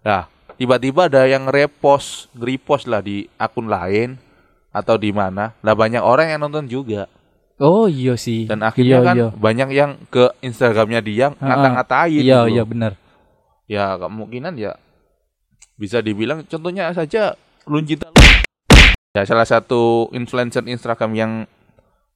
[0.04, 0.22] Nah,
[0.54, 4.20] tiba-tiba ada yang repost, repost lah di akun lain
[4.70, 5.56] atau di mana.
[5.64, 7.08] Lah banyak orang yang nonton juga.
[7.56, 8.44] Oh iya sih.
[8.46, 9.28] Dan akhirnya Iya, kan iya.
[9.32, 12.92] banyak yang ke Instagramnya dia ngata-ngatain Iya gitu iya benar.
[13.64, 14.76] Ya kemungkinan ya
[15.78, 18.01] bisa dibilang contohnya saja Luncita
[19.12, 21.32] ya salah satu influencer Instagram yang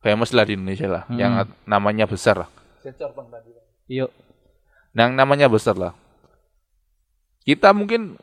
[0.01, 1.19] famous lah di Indonesia lah, Hmm.
[1.21, 1.33] yang
[1.69, 2.49] namanya besar lah.
[3.87, 4.09] Iya.
[4.97, 5.93] Yang namanya besar lah.
[7.45, 8.17] Kita mungkin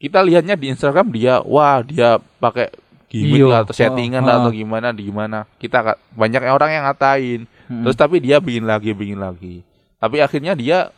[0.00, 2.72] kita lihatnya di Instagram dia, wah dia pakai
[3.06, 3.46] gimmick Iya.
[3.46, 4.40] lah atau settingan Oh, lah oh.
[4.48, 5.38] atau gimana di gimana.
[5.60, 7.40] Kita banyak orang yang ngatain.
[7.70, 7.82] Hmm.
[7.86, 9.62] Terus tapi dia bikin lagi, bikin lagi.
[10.00, 10.90] Tapi akhirnya dia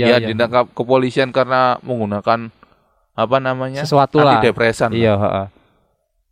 [0.00, 0.26] ya iya.
[0.30, 2.50] ditangkap kepolisian karena menggunakan
[3.14, 4.38] apa namanya sesuatu lah.
[4.38, 4.90] antidepresan.
[4.94, 5.46] Iya, heeh.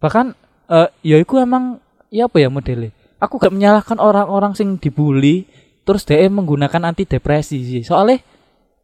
[0.02, 0.26] Bahkan
[0.66, 1.78] eh ya iku emang
[2.10, 2.90] ya apa ya modelnya?
[3.22, 5.46] Aku gak menyalahkan orang-orang sing dibully
[5.86, 7.82] terus dia menggunakan antidepresi sih.
[7.86, 8.18] Soalnya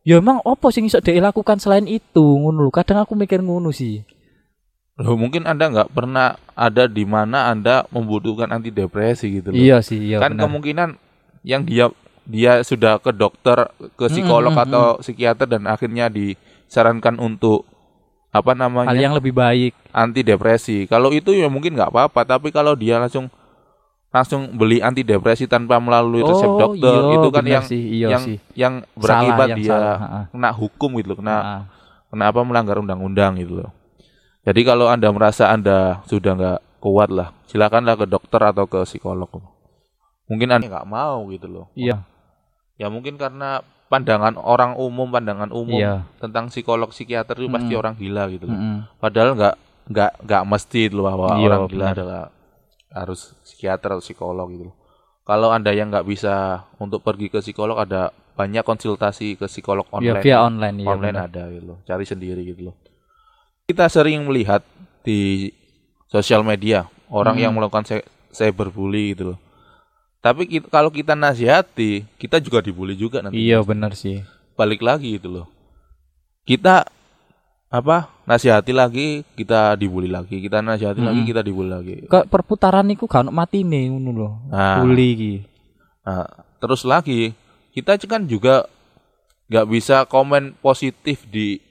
[0.07, 2.71] ya emang apa sing iso dia lakukan selain itu ngono lho.
[2.71, 4.07] Kadang aku mikir ngono sih.
[4.99, 9.59] Loh, mungkin Anda nggak pernah ada di mana Anda membutuhkan antidepresi gitu loh.
[9.59, 10.51] Iya sih, iya kan benar.
[10.51, 10.89] kemungkinan
[11.47, 11.87] yang dia
[12.27, 17.63] dia sudah ke dokter, ke psikolog mm, mm, atau psikiater dan akhirnya disarankan untuk
[18.29, 18.93] apa namanya?
[18.93, 19.73] Hal yang lebih baik.
[19.89, 20.85] antidepresi.
[20.87, 23.27] Kalau itu ya mungkin nggak apa-apa, tapi kalau dia langsung
[24.09, 28.23] langsung beli antidepresi tanpa melalui resep Oh, dokter iya, itu kan yang sih, iya yang
[28.25, 28.37] sih.
[28.57, 29.97] yang berakibat Salah, yang dia salah,
[30.33, 31.63] kena hukum gitu, loh, kena Heeh.
[32.09, 33.71] kenapa melanggar undang-undang gitu loh.
[34.49, 39.29] Jadi kalau Anda merasa Anda sudah nggak kuat lah, silakanlah ke dokter atau ke psikolog.
[40.25, 41.67] Mungkin Anda nggak mau gitu loh.
[41.77, 42.01] Iya.
[42.81, 46.05] Ya mungkin karena pandangan orang umum, pandangan umum Iya.
[46.19, 47.81] tentang psikolog psikiater itu pasti Mm.
[47.81, 48.55] orang gila gitu loh.
[48.55, 48.77] Mm-mm.
[48.99, 49.55] Padahal nggak
[49.89, 51.95] nggak nggak mesti itu loh bahwa Iya, orang gila benar.
[51.95, 52.23] adalah
[52.91, 54.69] harus psikiater atau psikolog gitu.
[55.23, 56.35] Kalau Anda yang nggak bisa
[56.77, 60.87] untuk pergi ke psikolog ada banyak konsultasi ke psikolog Iya, online via online iya.
[60.87, 61.27] online benar.
[61.27, 61.79] ada gitu loh.
[61.83, 62.77] Cari sendiri gitu loh.
[63.65, 64.65] Kita sering melihat
[65.03, 65.49] di
[66.07, 67.43] sosial media orang Hmm.
[67.43, 69.39] yang melakukan cy- cyberbully gitu loh.
[70.19, 73.39] Tapi kita, kalau kita nasihati, kita juga dibully juga nanti.
[73.39, 74.27] Iya benar sih.
[74.59, 75.47] Balik lagi gitu loh.
[76.43, 76.83] Kita
[77.69, 78.11] apa?
[78.27, 80.43] Nasihati lagi, kita dibully lagi.
[80.43, 81.29] Kita nasihati lagi, Hmm.
[81.29, 81.95] kita dibully lagi.
[82.11, 84.31] Ke perputaran iku gak ono matine ngono lho.
[84.51, 85.35] Nah, Bully iki.
[86.03, 86.27] Nah,
[86.59, 87.37] terus lagi
[87.71, 88.67] kita kan juga
[89.49, 91.63] nggak bisa komen positif di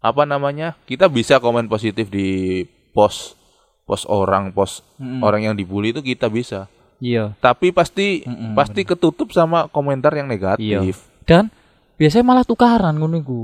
[0.00, 0.78] apa namanya?
[0.88, 2.62] Kita bisa komen positif di
[2.96, 3.36] post
[3.84, 5.20] post orang, post Mm-mm.
[5.20, 6.70] orang yang dibully itu kita bisa.
[6.98, 7.34] Iya.
[7.38, 10.34] Tapi pasti Mm-mm, pasti ketutup sama komentar yang Iya.
[10.34, 11.06] negatif.
[11.22, 11.50] Dan
[11.94, 13.42] biasanya malah tukaran ngono iku.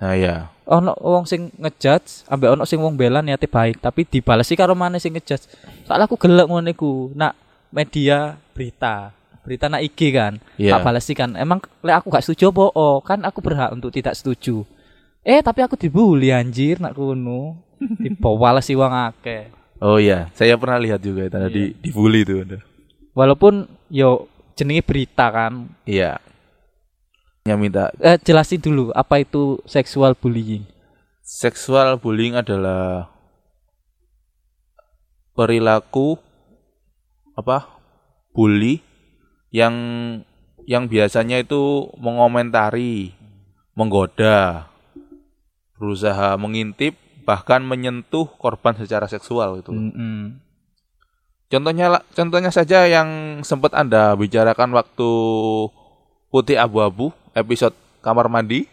[0.00, 4.54] Nah ya, Ono wong sing ngejudge, ambek ono sing wong bela niate baik, tapi dibalesi
[4.54, 5.50] karo mana sing ngejudge.
[5.84, 7.10] Soalnya aku gelek ngono iku.
[7.12, 7.34] Nak
[7.74, 9.10] media berita,
[9.42, 10.38] berita nak IG kan.
[10.56, 10.78] Iya.
[10.78, 11.34] Tak balesi kan.
[11.34, 12.64] Emang lek aku gak setuju apa?
[12.72, 14.62] Oh, kan aku berhak untuk tidak setuju.
[15.20, 17.58] Eh, tapi aku dibully anjir nak kuno.
[18.00, 19.50] Dibawales wong akeh.
[19.80, 21.56] Oh iya, saya pernah lihat juga itu ada Iya.
[21.56, 22.58] di dibully itu ada.
[23.12, 25.66] Walaupun yo jenenge berita kan.
[25.84, 26.20] Iya.
[27.42, 30.64] Yang minta Eh, jelasin dulu apa itu sexual bullying.
[31.20, 33.06] seksual bullying adalah
[35.32, 36.18] perilaku
[37.32, 37.70] apa
[38.34, 38.82] bully
[39.50, 39.72] yang
[40.66, 43.14] yang biasanya itu mengomentari,
[43.74, 44.68] menggoda,
[45.74, 46.94] berusaha mengintip
[47.30, 49.70] bahkan menyentuh korban secara seksual itu.
[49.70, 50.42] Mm-mm.
[51.46, 53.06] Contohnya la- contohnya saja yang
[53.40, 55.10] sempat Anda bicarakan waktu
[56.26, 58.66] Putih Abu-abu episode kamar mandi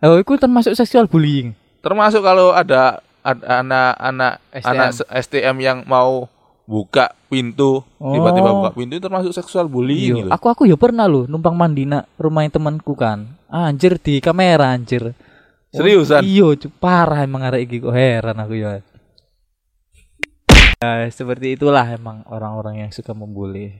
[0.00, 1.52] Oh, itu termasuk seksual bullying.
[1.80, 4.68] termasuk kalau ada anak-anak STM.
[4.70, 6.24] anak STM yang mau
[6.64, 8.56] buka pintu tiba-tiba Oh.
[8.60, 10.30] buka pintu termasuk seksual bullying Iya, gitu.
[10.30, 13.28] aku aku ya pernah loh numpang mandi nak rumahnya temanku kan.
[13.46, 15.12] Anjir di kamera anjir.
[15.70, 16.26] Seriusan?
[16.26, 18.82] Iya, cu- parah emang arek iki kok heran aku ya.
[20.80, 23.78] Ya, seperti itulah emang orang-orang yang suka membuli.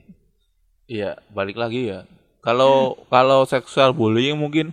[0.86, 2.06] Iya, balik lagi ya.
[2.40, 4.72] Kalau kalau seksual bullying mungkin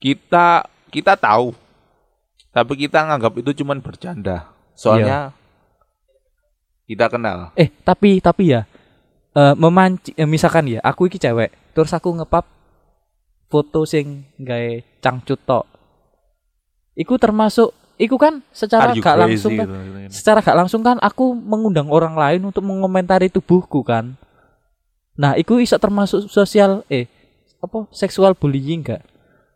[0.00, 1.52] kita kita tahu
[2.48, 4.48] tapi kita nganggap itu cuman bercanda.
[4.72, 5.34] Soalnya
[6.86, 7.50] kita kenal.
[7.58, 8.62] Eh, tapi tapi ya
[9.36, 12.48] eh memanci eh, misalkan ya, aku iki cewek, terus aku ngepap
[13.52, 15.64] foto sing gawe cangcut tok.
[16.96, 20.12] Iku termasuk iku kan secara gak crazy langsung kan gitu.
[20.12, 24.16] secara gak langsung kan aku mengundang orang lain untuk mengomentari tubuhku kan.
[25.16, 27.08] Nah, itu bisa termasuk sosial eh
[27.60, 29.02] apa seksual bullying gak?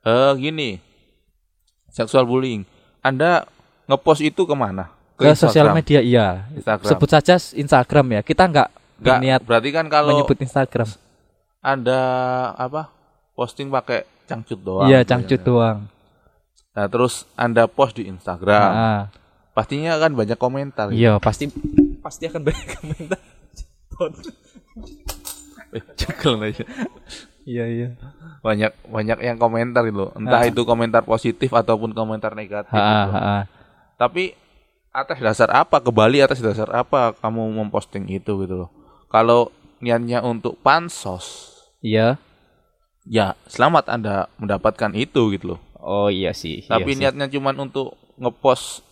[0.05, 0.81] Eh gini.
[1.92, 2.64] Seksual bullying.
[3.05, 3.44] Anda
[3.85, 4.88] ngepost itu ke mana?
[5.20, 5.76] Ke sosial Instagram.
[5.76, 6.29] media iya.
[6.57, 6.88] Instagram.
[6.88, 8.20] Sebut saja Instagram ya.
[8.24, 8.68] Kita nggak
[9.00, 10.88] Nggak, berniat berarti kan kalau menyebut Instagram.
[11.61, 12.00] Anda
[12.57, 12.88] apa?
[13.37, 14.88] Posting pakai cangcut doang.
[14.88, 15.44] Iya, gitu cangcut ya.
[15.44, 15.79] doang.
[16.80, 18.72] Nah, terus Anda post di Instagram.
[18.72, 19.02] Nah,
[19.52, 20.88] Pastinya kan banyak komentar.
[20.88, 20.96] gitu.
[20.98, 21.52] iya, pasti
[22.00, 23.20] pasti akan banyak komentar.
[25.70, 26.64] Eh, cekel aja.
[27.42, 27.88] Iya, iya.
[28.40, 30.10] banyak banyak yang komentar gitu loh.
[30.14, 30.48] entah Ah.
[30.48, 33.12] itu komentar positif ataupun komentar negatif Ha, gitu loh.
[33.14, 33.36] ha,
[33.94, 34.32] tapi
[34.90, 38.70] atas dasar apa kembali atas dasar apa kamu memposting itu gitu loh
[39.06, 42.16] kalau niatnya untuk pansos Iya.
[43.04, 46.62] ya selamat anda mendapatkan itu gitu loh Oh iya sih.
[46.62, 47.00] tapi iya sih.
[47.00, 48.84] niatnya cuman untuk ngepost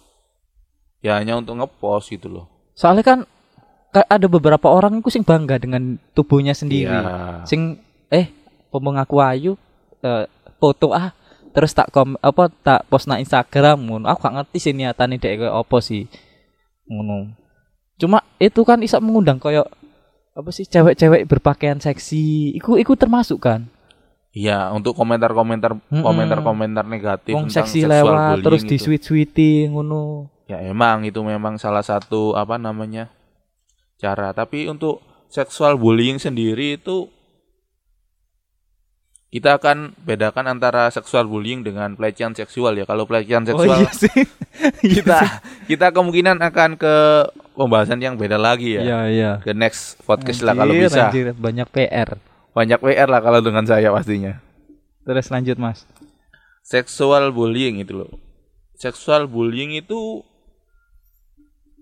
[0.98, 3.18] ya hanya untuk ngepost gitu loh Soalnya kan
[3.90, 6.86] ka- ada beberapa orang itu sing bangga dengan tubuhnya sendiri.
[6.86, 7.42] Iya.
[7.42, 8.30] Sing eh
[8.70, 9.58] pomong aku ayu
[9.98, 11.10] eh, foto ah
[11.50, 14.06] terus tak kom apa tak post na Instagram ngono.
[14.06, 16.06] Aku gak ngerti sih niatane dek kayak apa sih.
[16.86, 17.34] Ngono.
[17.98, 19.66] Cuma itu kan bisa mengundang koyo
[20.38, 22.54] apa sih cewek-cewek berpakaian seksi.
[22.54, 23.66] Iku iku termasuk kan.
[24.38, 28.70] Iya, untuk komentar-komentar komentar-komentar negatif Wong tentang seksi seksual lewat bullying terus itu.
[28.70, 30.30] di sweet-sweety ngono.
[30.46, 33.10] Ya emang itu memang salah satu apa namanya
[33.98, 34.30] cara.
[34.30, 37.10] Tapi untuk seksual bullying sendiri itu
[39.28, 42.86] kita akan bedakan antara seksual bullying dengan pelecehan seksual ya.
[42.86, 44.22] Kalau pelecehan seksual Oh iya sih.
[45.02, 46.96] kita kita kemungkinan akan ke
[47.58, 48.82] pembahasan yang beda lagi ya.
[48.86, 49.30] Iya iya.
[49.42, 51.10] Ke next podcast lah kalau Anjir, bisa.
[51.10, 52.37] anjir, banyak PR.
[52.58, 54.42] Banyak WR lah kalau dengan saya pastinya.
[55.06, 55.86] Terus lanjut Mas.
[56.60, 58.10] Seksual bullying itu loh.
[58.74, 60.26] Seksual bullying itu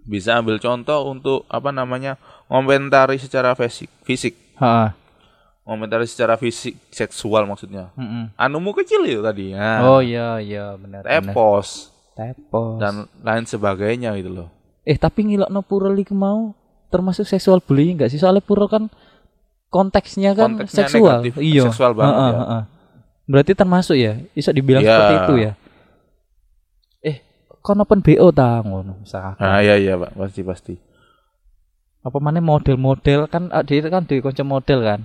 [0.04, 2.14] bisa ambil contoh untuk apa namanya
[2.46, 4.94] komentari secara fisik, fisik, Heeh.
[5.64, 7.90] komentari secara fisik seksual maksudnya.
[7.96, 8.30] Heeh.
[8.36, 9.50] Anumu kecil itu tadi.
[9.50, 11.02] Nah, Oh iya iya benar.
[11.02, 11.26] benar.
[11.26, 12.78] tepos Tepos.
[12.78, 14.48] dan lain sebagainya gitu loh.
[14.84, 16.54] eh tapi ngilokno purel iki mau
[16.86, 18.22] termasuk seksual bullying enggak sih?
[18.22, 18.86] Soalnya purel kan
[19.76, 21.20] konteksnya kan Konteksnya seksual.
[21.20, 21.62] negatif, iya.
[21.62, 22.38] seksual banget Heeh, ya.
[22.40, 22.62] heeh.
[23.26, 24.12] Berarti termasuk ya?
[24.32, 24.90] Bisa dibilang Iya.
[24.90, 25.52] seperti itu ya?
[27.02, 27.16] Eh,
[27.58, 29.36] kon open BO ta ngono misalkan.
[29.36, 30.74] Nah, iya iya, Pak, pasti pasti.
[32.00, 35.00] Apa mana model-model kan ah, dia kan di konco model kan.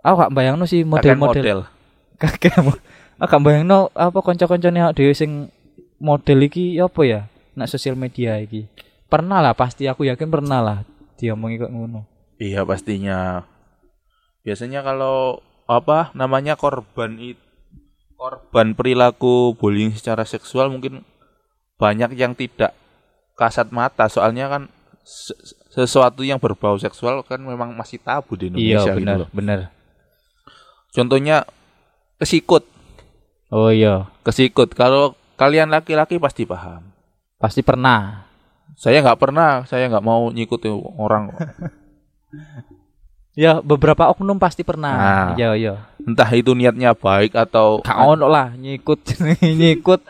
[0.00, 1.42] Aku gak bayangno sih model-model.
[1.42, 1.58] model.
[2.22, 2.78] kakek mo-
[3.16, 5.50] aku gak bayangno apa kanca-kancane awake dhewe sing
[5.96, 7.20] model iki ya apa ya
[7.52, 8.66] nak sosial media iki
[9.06, 10.78] pernah lah pasti aku yakin pernah lah
[11.14, 13.46] diomongi kok ngono Iya pastinya.
[14.42, 15.38] Biasanya kalau
[15.70, 17.40] apa namanya korban itu
[18.18, 21.02] korban perilaku bullying secara seksual mungkin
[21.78, 22.70] banyak yang tidak
[23.34, 24.62] kasat mata soalnya kan
[25.02, 25.34] se-
[25.72, 29.28] sesuatu yang berbau seksual kan memang masih tabu di iya Indonesia gitu benar loh.
[29.34, 29.58] benar
[30.92, 31.48] Contohnya
[32.20, 32.68] kesikut,
[33.48, 34.76] oh iya kesikut.
[34.76, 36.84] Kalau kalian laki-laki pasti paham.
[37.40, 38.28] pasti pernah
[38.78, 40.62] Saya nggak pernah, saya nggak mau nyikut
[40.98, 41.32] orang.
[43.32, 45.28] ya beberapa oknum pasti pernah Nah.
[45.34, 49.00] iya iya Entah itu niatnya baik atau gak ono lah nyikut
[49.60, 50.00] nyikut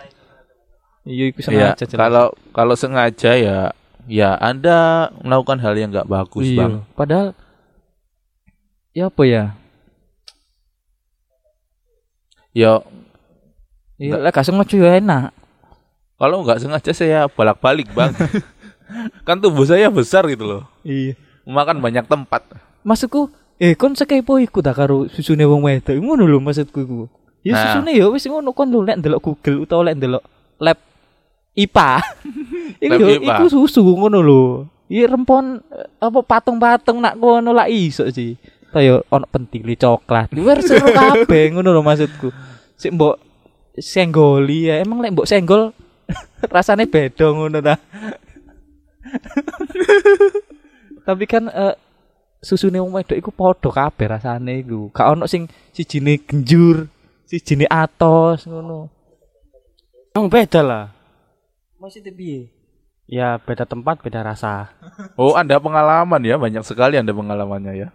[1.04, 1.98] iya iku ya sengaja jelas.
[1.98, 3.58] kalau kalau sengaja ya
[4.04, 7.28] ya anda melakukan hal yang nggak bagus iya bang padahal
[8.92, 9.44] ya apa ya
[12.52, 12.72] ya
[13.96, 15.30] iya lah gak sengaja ya enak
[16.14, 18.14] Kalau nggak sengaja saya bolak-balik bang.
[19.26, 20.62] kan tubuh saya besar gitu loh.
[20.86, 21.18] Iya.
[21.42, 22.46] Makan banyak tempat.
[22.82, 25.94] Maksudku, eh kon sekepo iku dah karo susune wong wedok.
[25.94, 27.00] Ngono lho maksudku iku.
[27.42, 27.62] Ya Nah.
[27.78, 30.22] susune ya wis ngono kon lho lek ndelok Google utawa lek ndelok
[30.58, 30.78] lab
[31.54, 31.90] IPA.
[32.84, 33.34] iku Lab IPA.
[33.38, 34.42] iku susu ngono lho.
[34.92, 38.34] Iya rempon eh, apa patung-patung nak kono lah iso sih.
[38.72, 40.32] Kayak ono pentili coklat.
[40.34, 42.28] Luar seru kabeh ngono lho maksudku.
[42.76, 43.16] Sik mbok
[43.78, 44.82] senggoli ya.
[44.82, 45.70] Emang lek mbok senggol
[46.54, 47.78] rasanya beda ngono ta.
[51.06, 51.74] Tapi kan eh,
[52.42, 54.90] susune wong wedok iku padha kabeh rasane iku.
[54.90, 56.90] Gak ono sing sijine genjur,
[57.24, 58.90] sijine atos ngono.
[60.12, 60.84] Emang beda lah.
[61.78, 62.50] Maksudnya piye?
[63.06, 64.74] Ya beda tempat, beda rasa.
[65.20, 67.88] Oh anda pengalaman ya banyak sekali anda pengalamannya ya.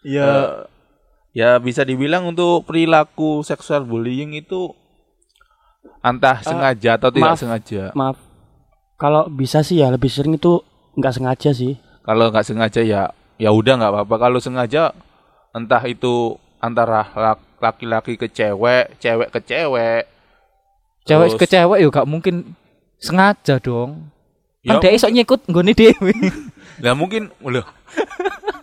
[0.00, 0.48] Ya Eh,
[1.36, 4.72] ya bisa dibilang untuk perilaku seksual bullying itu
[6.00, 7.40] entah sengaja atau tidak maaf.
[7.40, 7.82] sengaja.
[7.92, 8.16] Maaf.
[8.96, 10.60] Kalau bisa sih ya lebih sering itu
[10.94, 11.74] nggak sengaja sih.
[12.00, 13.02] Kalau nggak sengaja ya
[13.36, 14.14] ya udah nggak apa-apa.
[14.18, 14.90] Kalau sengaja
[15.50, 20.04] entah itu antara lak- laki-laki ke cewek, cewek ke cewek.
[21.02, 22.54] cewek terus- ke cewek yo gak mungkin
[22.96, 24.12] sengaja dong.
[24.60, 26.12] Kan Ya, dia iso nyikut nggone dhewe.
[26.84, 27.64] Lah mungkin loh.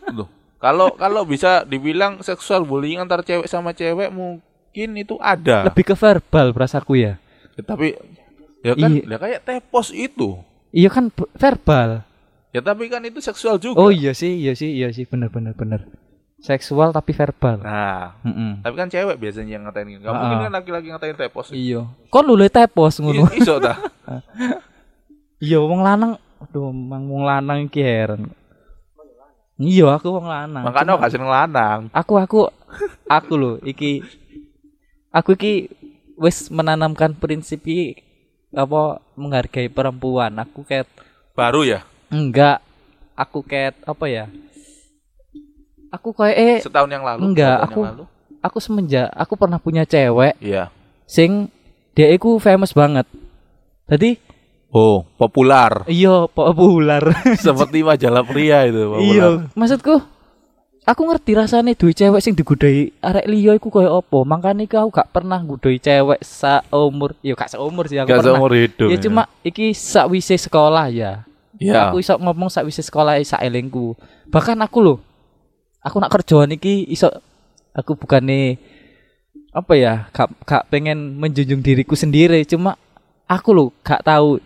[0.08, 5.66] Loh, Kalau kalau bisa dibilang seksual bullying antar cewek sama cewek mungkin itu ada.
[5.66, 7.14] Lebih ke verbal perasaku ya.
[7.54, 7.98] Ya, tapi
[8.62, 9.02] ya kan Iya.
[9.06, 10.38] ya kayak tepos itu.
[10.70, 12.06] Iya kan verbal.
[12.50, 13.78] Ya tapi kan itu seksual juga.
[13.78, 15.84] Oh iya sih, iya sih, iya sih bener bener bener.
[16.38, 17.60] Seksual tapi verbal.
[17.60, 18.62] Nah, Mm-mm.
[18.62, 20.02] tapi kan cewek biasanya yang ngatain gitu.
[20.02, 20.22] Gak Ah.
[20.22, 21.48] mungkin kan laki-laki ngatain tepos.
[21.50, 21.90] Iya.
[22.08, 23.26] Kon lu le tepos ngono.
[23.28, 23.74] I- Iso ta.
[25.38, 28.34] Iya wong lanang aduh mang wong lanang iki heran.
[29.56, 30.66] Iya aku wong lanang.
[30.66, 31.80] Makanya gak seneng lanang.
[31.92, 32.40] aku aku
[33.06, 34.02] aku loh iki
[35.10, 35.70] aku iki
[36.16, 38.02] wis menanamkan prinsip iki
[38.50, 40.34] apa menghargai perempuan.
[40.38, 40.90] Aku kayak
[41.34, 41.86] Baru ya?
[42.10, 42.60] Enggak
[43.14, 44.26] aku kayak apa ya?
[45.90, 47.20] Aku kayak eh Setahun yang lalu.
[47.26, 48.04] enggak, aku- lalu.
[48.38, 50.70] aku semenjak aku pernah punya cewek Iya.
[51.04, 51.48] sing
[51.94, 53.08] dia iku famous banget.
[53.88, 54.20] Jadi
[54.70, 55.88] Oh, populer.
[55.88, 57.00] iya populer.
[57.40, 59.08] Seperti majalah pria itu, populer.
[59.10, 59.96] iya, maksudku
[60.84, 64.20] aku ngerti rasanya duwe cewek sing digodai arek liya iku koyo apa.
[64.22, 68.36] Makane iku aku gak pernah godai cewek saumur, ya gak seumur sih aku Gak pernah.
[68.36, 68.88] seumur hidup.
[68.88, 71.24] Ya cuma iki sakwise sekolah ya.
[71.58, 71.90] Ya.
[71.90, 73.94] Aku iso ngomong sakwise sekolah sak elingku.
[74.30, 74.98] Bahkan aku loh.
[75.84, 77.10] Aku nak kerjaan iki iso
[77.72, 78.58] aku bukannya
[79.54, 82.78] apa ya, gak, gak pengen menjunjung diriku sendiri, cuma
[83.26, 84.38] aku loh gak tahu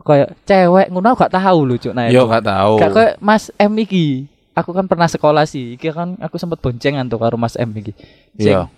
[0.00, 2.80] kayak cewek ngono gak tahu loh cuk nah Yo gak tahu.
[2.80, 4.26] Gak kayak Mas M iki.
[4.56, 5.78] Aku kan pernah sekolah sih.
[5.78, 7.92] Iki kan aku sempat boncengan tuh karo Mas M iki.
[8.36, 8.68] Iya.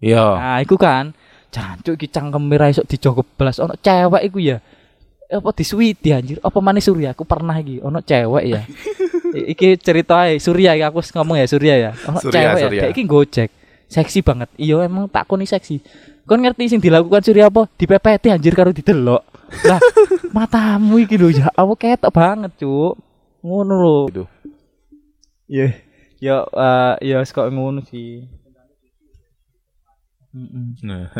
[0.00, 0.24] Iya.
[0.36, 1.12] Nah, iku kan
[1.50, 4.58] jancuk iki cangkeme ra iso dijogo blas ono cewek iku ya.
[5.30, 6.42] Apa disuwiti anjir?
[6.42, 7.14] Apa manis Surya?
[7.14, 8.62] Aku pernah iki ono cewek ya.
[9.54, 11.90] Iki cerita ae Surya iki aku ngomong ya Surya ya.
[12.10, 12.80] Ono Surya, cewek Surya.
[12.82, 12.88] ya.
[12.90, 13.50] Iki gojek.
[13.86, 14.50] Seksi banget.
[14.58, 15.78] Iya emang tak koni seksi.
[16.26, 17.70] Kon ngerti sing dilakukan Surya apa?
[17.78, 19.22] Dipepeti anjir karo didelok.
[19.66, 19.82] Lah,
[20.36, 22.94] matamu iki lho ya aku ketok banget, Cuk.
[23.42, 23.98] Ngono lho.
[24.06, 24.24] Gitu.
[25.50, 25.66] Ya,
[26.22, 28.26] ya eh, ya kok ngono sih.
[30.30, 30.78] Mm-mm.
[30.86, 31.10] Nah.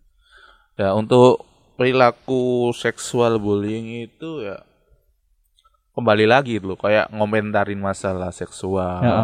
[0.80, 1.44] ya untuk
[1.76, 4.60] perilaku seksual bullying itu ya
[5.92, 9.16] kembali lagi loh kayak ngomentarin masalah seksual Ya,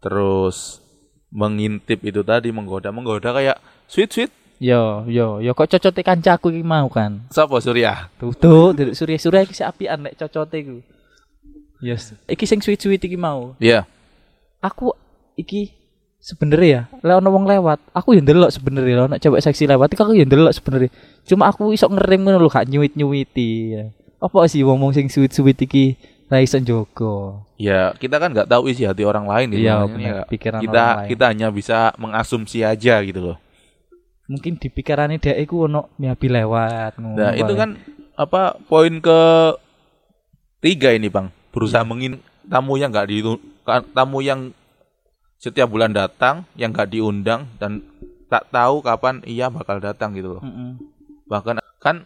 [0.00, 0.80] terus
[1.28, 3.56] mengintip itu tadi menggoda menggoda kayak
[3.88, 7.24] sweet sweet Yo, yo, yo kok cocote kancaku iki mau kan.
[7.32, 10.84] siapa Surya Tuh, tuh, delok Surya Surya iki apian nek cocote iku.
[11.80, 12.12] Yes.
[12.28, 13.56] Iki sing sweet-sweet iki mau.
[13.56, 13.88] Iya
[14.60, 14.92] Aku
[15.32, 15.79] iki
[16.20, 20.00] sebenarnya ya, ono wong lewat, aku ya ndelok sebenarnya lek ono cewek seksi lewat, iki
[20.00, 20.90] aku ya ndelok sebenarnya.
[21.24, 23.50] Cuma aku iso ngerem ngono lho, gak nyuwit-nyuwiti.
[23.72, 23.84] ya.
[24.20, 25.96] Apa sih wong-wong sing sweet-sweet iki
[26.28, 27.42] ra iso njogo.
[27.56, 30.00] ya kita kan nggak tahu isi hati orang lain gitu Iya, benar.
[30.00, 31.08] ya Pikiran kita orang lain.
[31.10, 33.36] kita hanya bisa mengasumsi aja gitu loh
[34.24, 37.18] Mungkin di pikirannya dia iku ono miabi lewat ngono.
[37.18, 37.76] nah itu kan
[38.14, 39.20] apa poin ke
[40.60, 43.26] tiga ini bang berusaha mengin tamu yang nggak di
[43.90, 44.54] tamu yang
[45.40, 47.80] setiap bulan datang yang nggak diundang dan
[48.28, 50.76] tak tahu kapan ia bakal datang gitu loh Mm-mm.
[51.24, 52.04] bahkan kan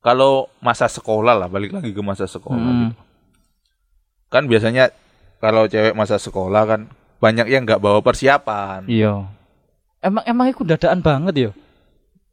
[0.00, 2.88] kalau masa sekolah lah balik lagi ke masa sekolah Mm-mm.
[2.88, 2.96] gitu.
[4.26, 4.88] kan biasanya
[5.38, 6.80] kalau cewek masa sekolah kan
[7.18, 9.28] banyak yang nggak bawa persiapan Iya.
[9.98, 11.50] Emang emang iku dadaan banget ya.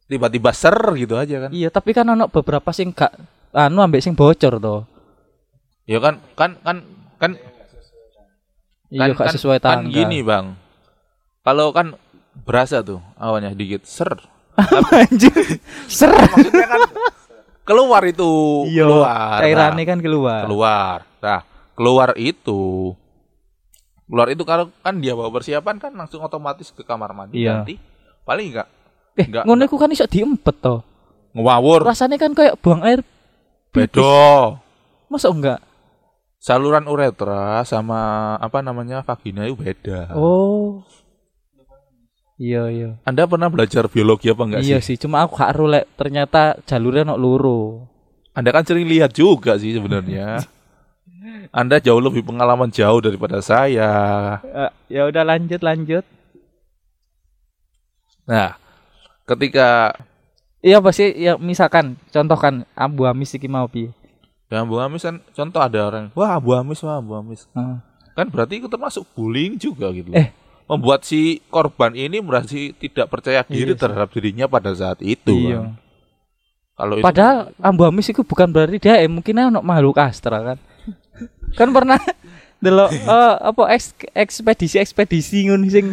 [0.06, 3.10] tiba-tiba ser gitu aja kan Iya, tapi kan ono beberapa sing gak
[3.50, 4.86] anu ambek sing bocor to.
[5.84, 6.76] ya kan kan kan
[7.16, 7.34] kan
[8.88, 9.90] Iya, gak sesuai kan tangga.
[9.90, 10.54] gini bang
[11.42, 11.94] kalau kan
[12.38, 14.12] berasa tuh awalnya dikit ser.
[14.92, 15.60] Anjir.
[15.86, 16.10] Ser.
[16.12, 16.80] Maksudnya kan
[17.62, 18.30] keluar itu
[18.66, 19.38] Iya, keluar.
[19.38, 20.42] cairannya Nah, kan keluar.
[20.44, 20.98] keluar.
[21.18, 21.40] Nah,
[21.72, 22.92] keluar itu
[24.06, 27.62] keluar itu kalau kan dia bawa persiapan kan langsung otomatis ke kamar mandi Iya.
[27.62, 27.74] ganti.
[28.22, 28.68] Paling enggak
[29.16, 30.84] Eh, Enggak, ngono kan iso diempet to.
[31.32, 33.00] ngawur Rasanya kan kayak buang air.
[33.72, 34.56] bedo.
[35.06, 35.60] Masa enggak?
[36.46, 37.98] Saluran uretra sama
[38.38, 40.14] apa namanya vagina itu beda.
[40.14, 40.86] Oh.
[42.38, 42.90] Iya, iya.
[43.02, 44.94] Anda pernah belajar biologi apa enggak iya sih?
[44.94, 47.82] sih, cuma aku gak lek ternyata jalurnya nok luru.
[48.30, 50.38] Anda kan sering lihat juga sih sebenarnya.
[51.58, 53.90] Anda jauh lebih pengalaman jauh daripada saya.
[54.86, 56.06] ya udah lanjut lanjut.
[58.30, 58.54] Nah,
[59.26, 59.98] ketika
[60.62, 63.90] Iya pasti ya misalkan contohkan Abu Amis iki mau piye?
[64.46, 67.46] Ya Abu Amis kan contoh ada orang, wah Abu Amis, wah Abu Amis.
[67.50, 67.78] Heeh.
[68.14, 70.16] Kan berarti itu termasuk bullying juga gitu loh.
[70.16, 70.30] Eh.
[70.66, 73.82] Membuat si korban ini merasa tidak percaya diri Iya sih.
[73.86, 75.52] terhadap dirinya pada saat itu.
[75.52, 75.62] Iya.
[75.62, 75.78] kan.
[76.76, 80.58] Kalau itu Padahal Abu Amis itu bukan berarti dia eh, mungkin ono makhluk astra kan.
[81.54, 81.96] kan pernah
[82.64, 85.86] delok eh, apa eks, ekspedisi ekspedisi ngono sing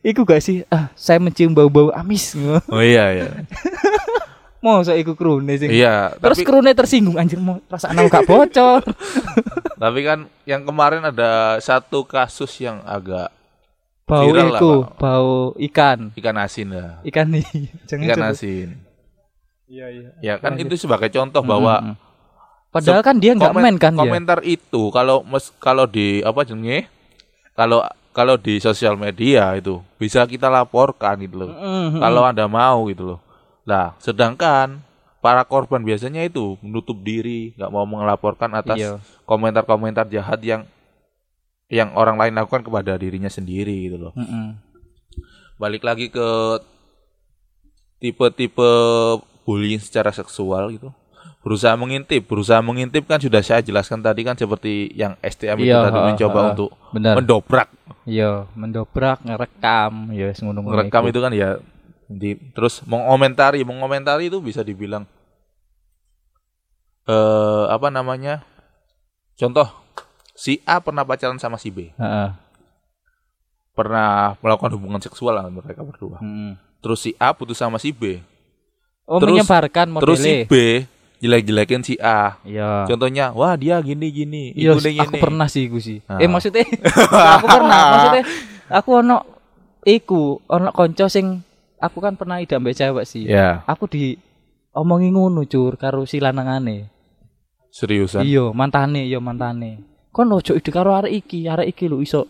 [0.00, 2.34] iku gak sih ah saya mencium bau-bau amis.
[2.68, 3.28] Oh iya iya.
[4.66, 8.26] mau saya iku krune sing iya, terus tapi krune tersinggung anjir mau perasaan aku gak
[8.32, 8.82] bocor
[9.82, 13.30] tapi kan yang kemarin ada satu kasus yang agak
[14.02, 14.98] bau Viral lah, iku Pak.
[14.98, 16.90] bau ikan ikan asin lah.
[17.04, 17.46] ikan nih
[17.86, 18.30] Ikan coba.
[18.30, 18.68] asin.
[19.66, 20.74] iya iya Ya kan Lanjut.
[20.74, 22.70] itu sebagai contoh bahwa Mm, mm, mm.
[22.70, 26.86] padahal kan dia nggak main kan ya komentar itu kalau mes, kalau di apa jenenge
[27.52, 31.50] kalau kalau di sosial media itu bisa kita laporkan gitu loh.
[31.50, 32.00] Mm, mm, mm.
[32.00, 33.18] Kalau Anda mau gitu loh.
[33.66, 34.78] Nah, sedangkan
[35.18, 38.92] para korban biasanya itu menutup diri, nggak mau melaporkan atas Iya.
[39.26, 40.62] komentar-komentar jahat yang
[41.66, 44.14] yang orang lain lakukan kepada dirinya sendiri gitu loh.
[44.14, 44.48] Mm, mm.
[45.58, 46.62] Balik lagi ke
[47.98, 48.70] tipe-tipe
[49.42, 50.94] bullying secara seksual gitu.
[51.42, 55.90] Berusaha mengintip, berusaha mengintip kan sudah saya jelaskan tadi kan seperti yang STM itu Iya,
[55.90, 56.46] tadi ha, mencoba ha.
[56.54, 57.68] untuk benar mendobrak
[58.02, 61.58] iya mendobrak ngerekam ya wis ngono merekam itu kan ya
[62.06, 65.06] di, terus mengomentari mengomentari itu bisa dibilang
[67.06, 68.42] eh apa namanya?
[69.38, 69.68] Contoh
[70.34, 71.90] si A pernah pacaran sama si B.
[71.94, 72.30] Heeh.
[73.76, 76.16] pernah melakukan hubungan seksual lah mereka berdua.
[76.24, 76.56] Mm.
[76.80, 78.24] terus si A putus sama si B.
[79.04, 80.86] Oh Terus- menyebarkan terus si B
[81.20, 82.40] jelek-jelekin si A.
[82.44, 82.84] Iya.
[82.88, 86.04] Contohnya wah dia gini gini Iya, aku pernah sih iku sih.
[86.08, 86.20] Ah.
[86.20, 86.64] Eh maksudnya?
[87.40, 88.24] Aku pernah, maksudnya?
[88.68, 89.16] Aku ono
[89.84, 91.40] iku, ono konco sing
[91.80, 93.28] aku kan pernah idak mbek cewek sih.
[93.28, 94.16] ya Aku di
[94.76, 96.92] omongi ngono cur karo si lanangane.
[97.76, 99.84] seriusan Iya, mantane, iya mantane.
[100.08, 102.24] Kon ojo ide karo arek iki, arek iki lho iso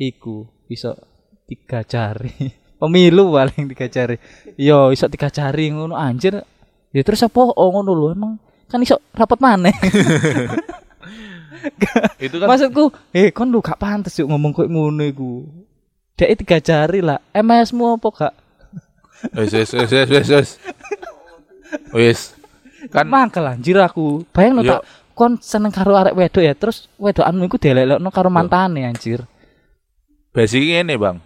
[0.00, 0.96] iku, iso
[1.44, 2.32] tiga jari.
[2.80, 4.16] Pemilu paling tiga jari.
[4.56, 6.40] Iya, iso tiga jari ngono anjir.
[6.96, 8.32] Ya terus apa oh ngono lho emang
[8.72, 9.76] kan iso rapat maneh.
[12.24, 15.44] itu kan Maksudku, eh kon lu gak pantes yuk ngomong kok ngono iku.
[16.16, 17.20] Dek tiga jari lah.
[17.36, 18.34] MS-mu apa gak?
[19.36, 20.50] Wes wes wes wes wes wes
[21.92, 22.20] wes
[22.88, 24.24] kan Mangkel anjir aku.
[24.32, 24.80] Bayang Yo.
[24.80, 29.28] tak kon seneng karo arek wedok ya, terus wedokanmu iku dielekno karo mantane anjir.
[30.30, 31.18] basicnya ini bang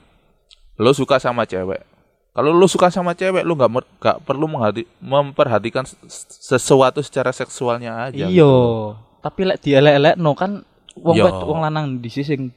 [0.74, 1.84] lo suka sama cewek
[2.32, 3.70] kalau lo suka sama cewek lo nggak
[4.00, 8.32] nggak perlu menghati- memperhatikan ses- sesuatu secara seksualnya aja Iya.
[8.32, 8.96] gitu.
[9.20, 10.64] Tapi lek dielek-elekno kan
[10.96, 12.48] wong wong lanang di sing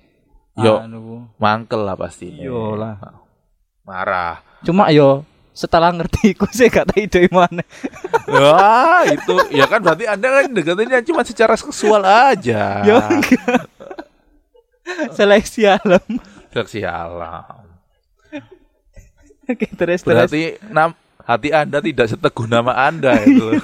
[0.56, 0.80] Yo.
[0.80, 1.28] anu.
[1.38, 2.96] mangkel lah pasti Yo lah.
[3.88, 5.24] Marah Cuma yo
[5.56, 7.66] setelah ngerti iku sih tahu ide mana.
[8.36, 13.66] wah itu ya kan berarti anda kan deketinnya cuma secara seksual aja enggak.
[15.18, 16.06] Seleksi alam.
[16.54, 17.68] Seleksi alam
[19.48, 20.06] Oke, terus terus.
[20.06, 20.92] berarti nam,
[21.24, 23.56] hati anda tidak seteguh nama anda itu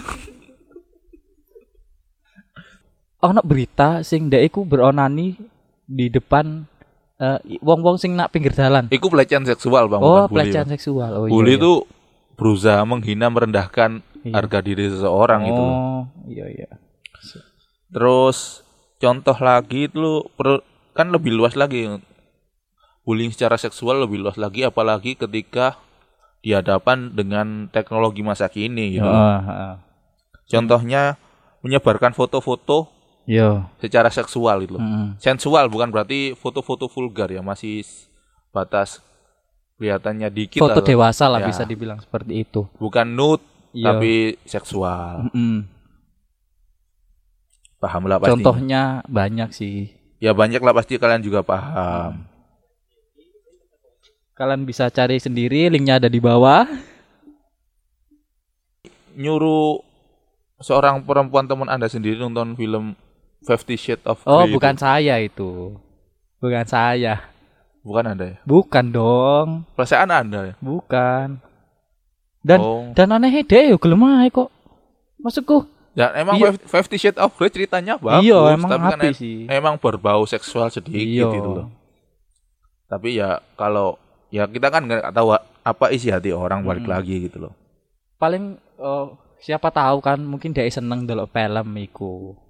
[3.19, 5.35] ono berita sing ndek iku beronani
[5.83, 6.63] di depan
[7.17, 8.89] eh, wong-wong sing nak pinggir jalan.
[8.89, 10.73] itu pelecehan seksual bang Oh, bully, pelecehan Bang.
[10.77, 11.09] seksual.
[11.13, 11.73] Oh, bully iya, itu
[12.33, 14.33] berusaha menghina merendahkan Iya.
[14.39, 15.51] harga diri seseorang iya.
[15.51, 15.63] itu.
[15.63, 16.69] Oh, iya iya.
[17.91, 18.63] Terus
[18.97, 20.25] contoh lagi itu
[20.95, 21.91] kan lebih luas lagi.
[23.03, 25.75] Bullying secara seksual lebih luas lagi apalagi ketika
[26.39, 29.03] di hadapan dengan teknologi masa kini gitu.
[29.05, 29.73] Heeh, heeh.
[30.47, 31.19] Contohnya
[31.59, 32.87] menyebarkan foto-foto
[33.23, 33.63] Yo.
[33.79, 34.75] secara seksual itu.
[34.75, 34.81] loh.
[34.81, 35.07] Heeh.
[35.17, 37.87] Sensual bukan berarti foto-foto vulgar ya, masih
[38.49, 38.99] batas
[39.75, 40.85] kelihatannya dikit Foto lah.
[40.85, 41.47] dewasa lah Ya.
[41.47, 42.67] bisa dibilang seperti itu.
[42.77, 43.85] Bukan nude Iya.
[43.89, 44.13] tapi
[44.43, 45.27] seksual.
[45.27, 45.65] Mm-mm.
[47.77, 48.31] Paham lah pasti.
[48.31, 49.91] Contohnya banyak sih.
[50.19, 52.23] Ya banyak lah pasti kalian juga paham.
[54.33, 56.63] Kalian bisa cari sendiri, linknya ada di bawah.
[59.13, 59.77] Nyuruh
[60.57, 62.95] seorang perempuan teman Anda sendiri nonton film
[63.43, 64.81] Fifty Shades of Oh, Grey bukan itu.
[64.81, 65.51] saya itu.
[66.37, 67.15] Bukan saya.
[67.79, 68.37] bukan Anda ya.
[68.43, 69.47] Bukan dong.
[69.75, 70.55] Perasaan Anda ya.
[70.57, 71.43] Bukan.
[72.39, 72.91] Dan oh.
[72.91, 74.47] dan anehnya deh yo gelem ae kok.
[75.17, 76.51] Maksudku, Ya, emang Iya.
[76.51, 79.45] Fif- Fifty Shades of Grey ceritanya bagus, iya emang tapi kan em- sih.
[79.45, 81.29] emang berbau seksual sedikit Iya.
[81.29, 81.67] gitu loh.
[82.85, 86.93] Tapi ya kalau ya kita kan nggak tahu apa isi hati orang balik Mm-mm.
[86.93, 87.53] lagi gitu loh.
[88.17, 89.05] Paling eh,
[89.39, 92.41] siapa tahu kan mungkin dia seneng delok film iku.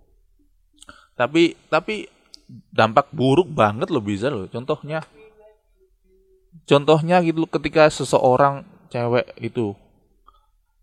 [1.14, 2.10] Tapi tapi
[2.70, 4.50] dampak buruk banget loh bisa loh.
[4.50, 5.02] Contohnya
[6.64, 9.74] contohnya gitu loh, ketika seseorang cewek itu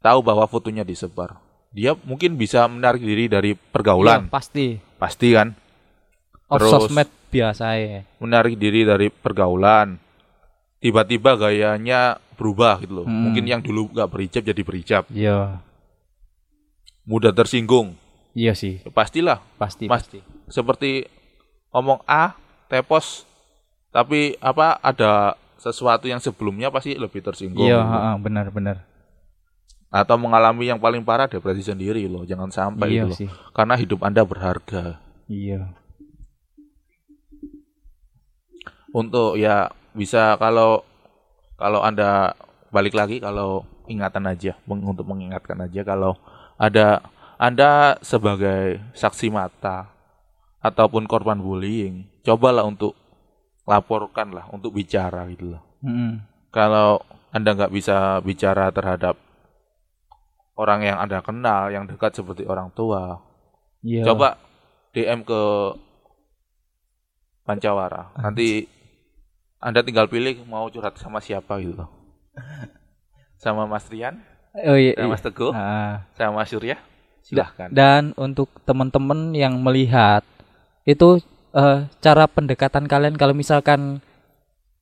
[0.00, 1.38] tahu bahwa fotonya disebar,
[1.70, 4.66] dia mungkin bisa menarik diri dari pergaulan, Iya, pasti.
[4.98, 5.54] pasti kan?
[6.50, 8.02] Off Terus- sosmed biasa ya.
[8.18, 9.94] menarik diri dari pergaulan.
[10.80, 13.06] Tiba-tiba gayanya berubah gitu loh.
[13.06, 13.28] Hmm.
[13.28, 15.04] Mungkin yang dulu nggak berhijab jadi berhijab.
[15.12, 15.60] Iya.
[17.04, 17.99] Mudah tersinggung.
[18.30, 19.42] Iya sih, pastilah.
[19.58, 20.20] pasti Mas- pasti.
[20.46, 21.06] Seperti
[21.70, 22.34] ngomong A,
[22.66, 23.26] tepos,
[23.90, 27.66] tapi apa ada sesuatu yang sebelumnya pasti lebih tersinggung.
[27.66, 28.22] Iya, gitu.
[28.22, 28.86] benar-benar.
[29.90, 32.22] Atau mengalami yang paling parah depresi sendiri loh.
[32.22, 33.18] Jangan sampai Iya gitu loh.
[33.18, 33.28] sih.
[33.50, 35.02] Karena hidup Anda berharga.
[35.26, 35.74] Iya.
[38.90, 40.82] untuk ya bisa kalau
[41.54, 42.34] kalau anda
[42.70, 46.18] balik lagi kalau ingatan aja untuk mengingatkan aja kalau
[46.58, 46.98] ada
[47.40, 49.88] anda sebagai saksi mata
[50.60, 52.92] ataupun korban bullying cobalah untuk
[53.64, 56.20] laporkan lah untuk bicara gitu loh Mm-mm.
[56.52, 57.00] kalau
[57.32, 59.16] anda nggak bisa bicara terhadap
[60.52, 63.24] orang yang anda kenal yang dekat seperti orang tua
[63.80, 64.04] Iya.
[64.04, 64.36] coba
[64.92, 65.40] DM ke
[67.40, 68.12] Pancawara.
[68.14, 68.68] Nanti
[69.56, 71.84] Anda tinggal pilih mau curhat sama siapa gitu.
[73.42, 74.20] Sama Mas Rian,
[74.52, 74.92] Oh iya.
[74.92, 75.12] sama iya.
[75.16, 76.04] Mas Teguh, Ah.
[76.12, 76.76] sama Mas Surya.
[77.30, 77.70] Silahkan.
[77.70, 80.26] Dan untuk teman-teman yang melihat
[80.82, 81.22] itu
[81.54, 84.02] eh, cara pendekatan kalian kalau misalkan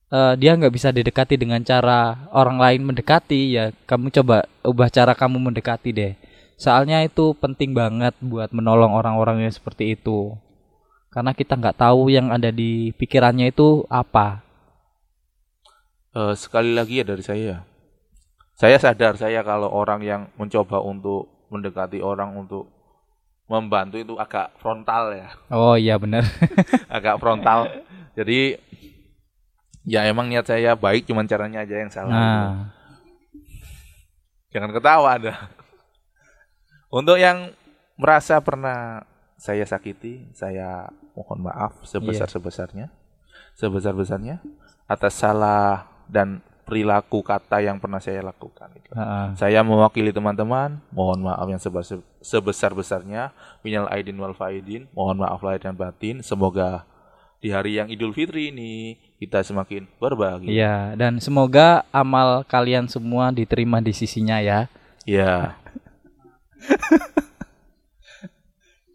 [0.09, 5.13] eh, dia nggak bisa didekati dengan cara orang lain mendekati ya kamu coba ubah cara
[5.13, 6.13] kamu mendekati deh.
[6.57, 10.33] Soalnya itu penting banget buat menolong orang-orang yang seperti itu.
[11.13, 14.41] Karena kita nggak tahu yang ada di pikirannya itu apa.
[16.17, 17.55] Eh, sekali lagi ya dari saya.
[18.59, 22.69] Saya sadar saya kalau orang yang mencoba untuk mendekati orang untuk
[23.49, 25.29] membantu itu agak frontal ya.
[25.49, 26.25] Oh iya benar.
[26.97, 27.69] agak frontal.
[28.13, 28.57] Jadi
[29.85, 32.13] ya emang niat saya baik cuman caranya aja yang salah.
[32.13, 32.21] gitu.
[32.21, 32.53] Nah,
[34.49, 35.33] Jangan ketawa Anda.
[36.89, 37.53] Untuk yang
[38.01, 39.05] merasa pernah
[39.37, 42.89] saya sakiti, saya mohon maaf sebesar-sebesarnya.
[43.53, 44.41] Sebesar-besarnya
[44.89, 48.69] atas salah dan perilaku kata yang pernah saya lakukan.
[48.77, 48.93] Gitu.
[48.93, 49.27] heeh.
[49.41, 53.33] Saya mewakili teman-teman, mohon maaf yang sebesar- sebesar-besarnya.
[53.65, 56.21] Minal aidin wal faidin, mohon maaf lahir dan batin.
[56.21, 56.85] Semoga
[57.41, 60.53] di hari yang Idul Fitri ini kita semakin berbagi.
[60.53, 64.69] Iya, dan semoga amal kalian semua diterima di sisinya ya.
[65.09, 65.57] Ya.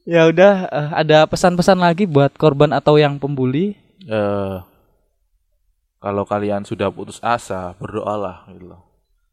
[0.04, 3.72] Ya udah, eh, ada pesan-pesan lagi buat korban atau yang pembuli?
[4.04, 4.73] eh
[6.04, 8.84] kalau kalian sudah putus asa, berdoalah gitu loh.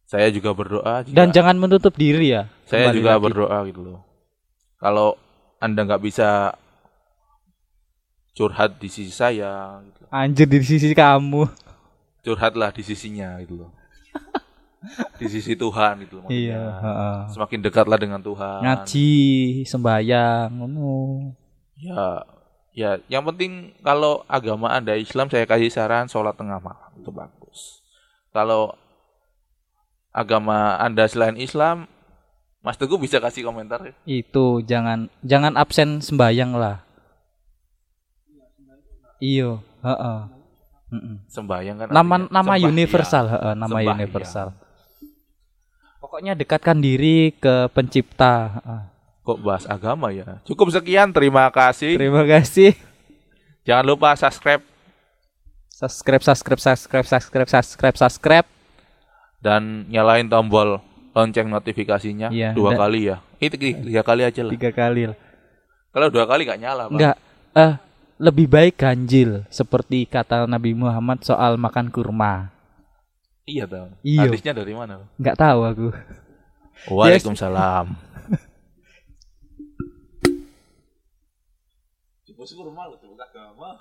[0.07, 2.47] Saya juga berdoa jika Dan jangan menutup diri ya.
[2.63, 3.27] saya juga lagi.
[3.27, 3.99] berdoa gitu loh.
[4.79, 5.19] Kalau
[5.59, 6.55] Anda nggak bisa
[8.31, 10.07] curhat di sisi saya, gitu.
[10.07, 11.51] Anjir di sisi kamu.
[12.23, 13.71] curhatlah di sisinya gitu loh.
[15.19, 16.31] di sisi Tuhan gitu loh.
[16.31, 17.17] Iya, heeh.
[17.35, 18.63] Semakin dekatlah dengan Tuhan.
[18.63, 19.11] Ngaji,
[19.67, 21.35] sembayang, ngono.
[21.81, 22.23] Ya,
[22.71, 22.99] ya.
[23.07, 23.51] Yang penting
[23.81, 27.83] kalau agama Anda Islam, saya kasih saran sholat tengah malam itu bagus.
[28.31, 28.75] Kalau
[30.11, 31.87] agama Anda selain Islam,
[32.61, 33.93] Mas Teguh bisa kasih komentar ya?
[34.05, 36.83] Itu jangan jangan absen sembayang lah.
[39.21, 40.19] Iyo, heeh.
[40.91, 41.15] Mm-mm.
[41.31, 41.87] Sembayang kan.
[41.87, 42.71] Nama artinya nama sembahyang.
[42.73, 43.97] universal, heeh, nama Sembahyang.
[44.01, 44.47] universal.
[46.01, 48.59] Pokoknya dekatkan diri ke pencipta.
[49.31, 50.43] Kok bahas agama ya?
[50.43, 51.95] Cukup sekian, terima kasih.
[51.95, 52.75] Terima kasih.
[53.63, 54.59] Jangan lupa subscribe
[55.71, 58.47] Subscribe, subscribe, subscribe, subscribe, subscribe, subscribe.
[59.41, 60.77] dan nyalain tombol
[61.17, 63.17] lonceng notifikasinya Iya, dua dan- kali ya.
[63.41, 64.51] Itu tiga kali aja lah.
[64.53, 65.17] Tiga kali lah.
[65.89, 66.93] Kalau dua kali nggak nyala, Pak.
[66.93, 67.15] Enggak,
[67.57, 67.73] eh
[68.21, 72.53] lebih baik ganjil seperti kata Nabi Muhammad soal makan kurma.
[73.49, 73.89] Iya tahu.
[74.05, 74.29] Iya.
[74.29, 75.09] Hadisnya dari mana?
[75.17, 75.87] Enggak tahu aku.
[76.93, 77.97] Waalaikumsalam.
[82.41, 83.77] Coba sih kurma lu, agama.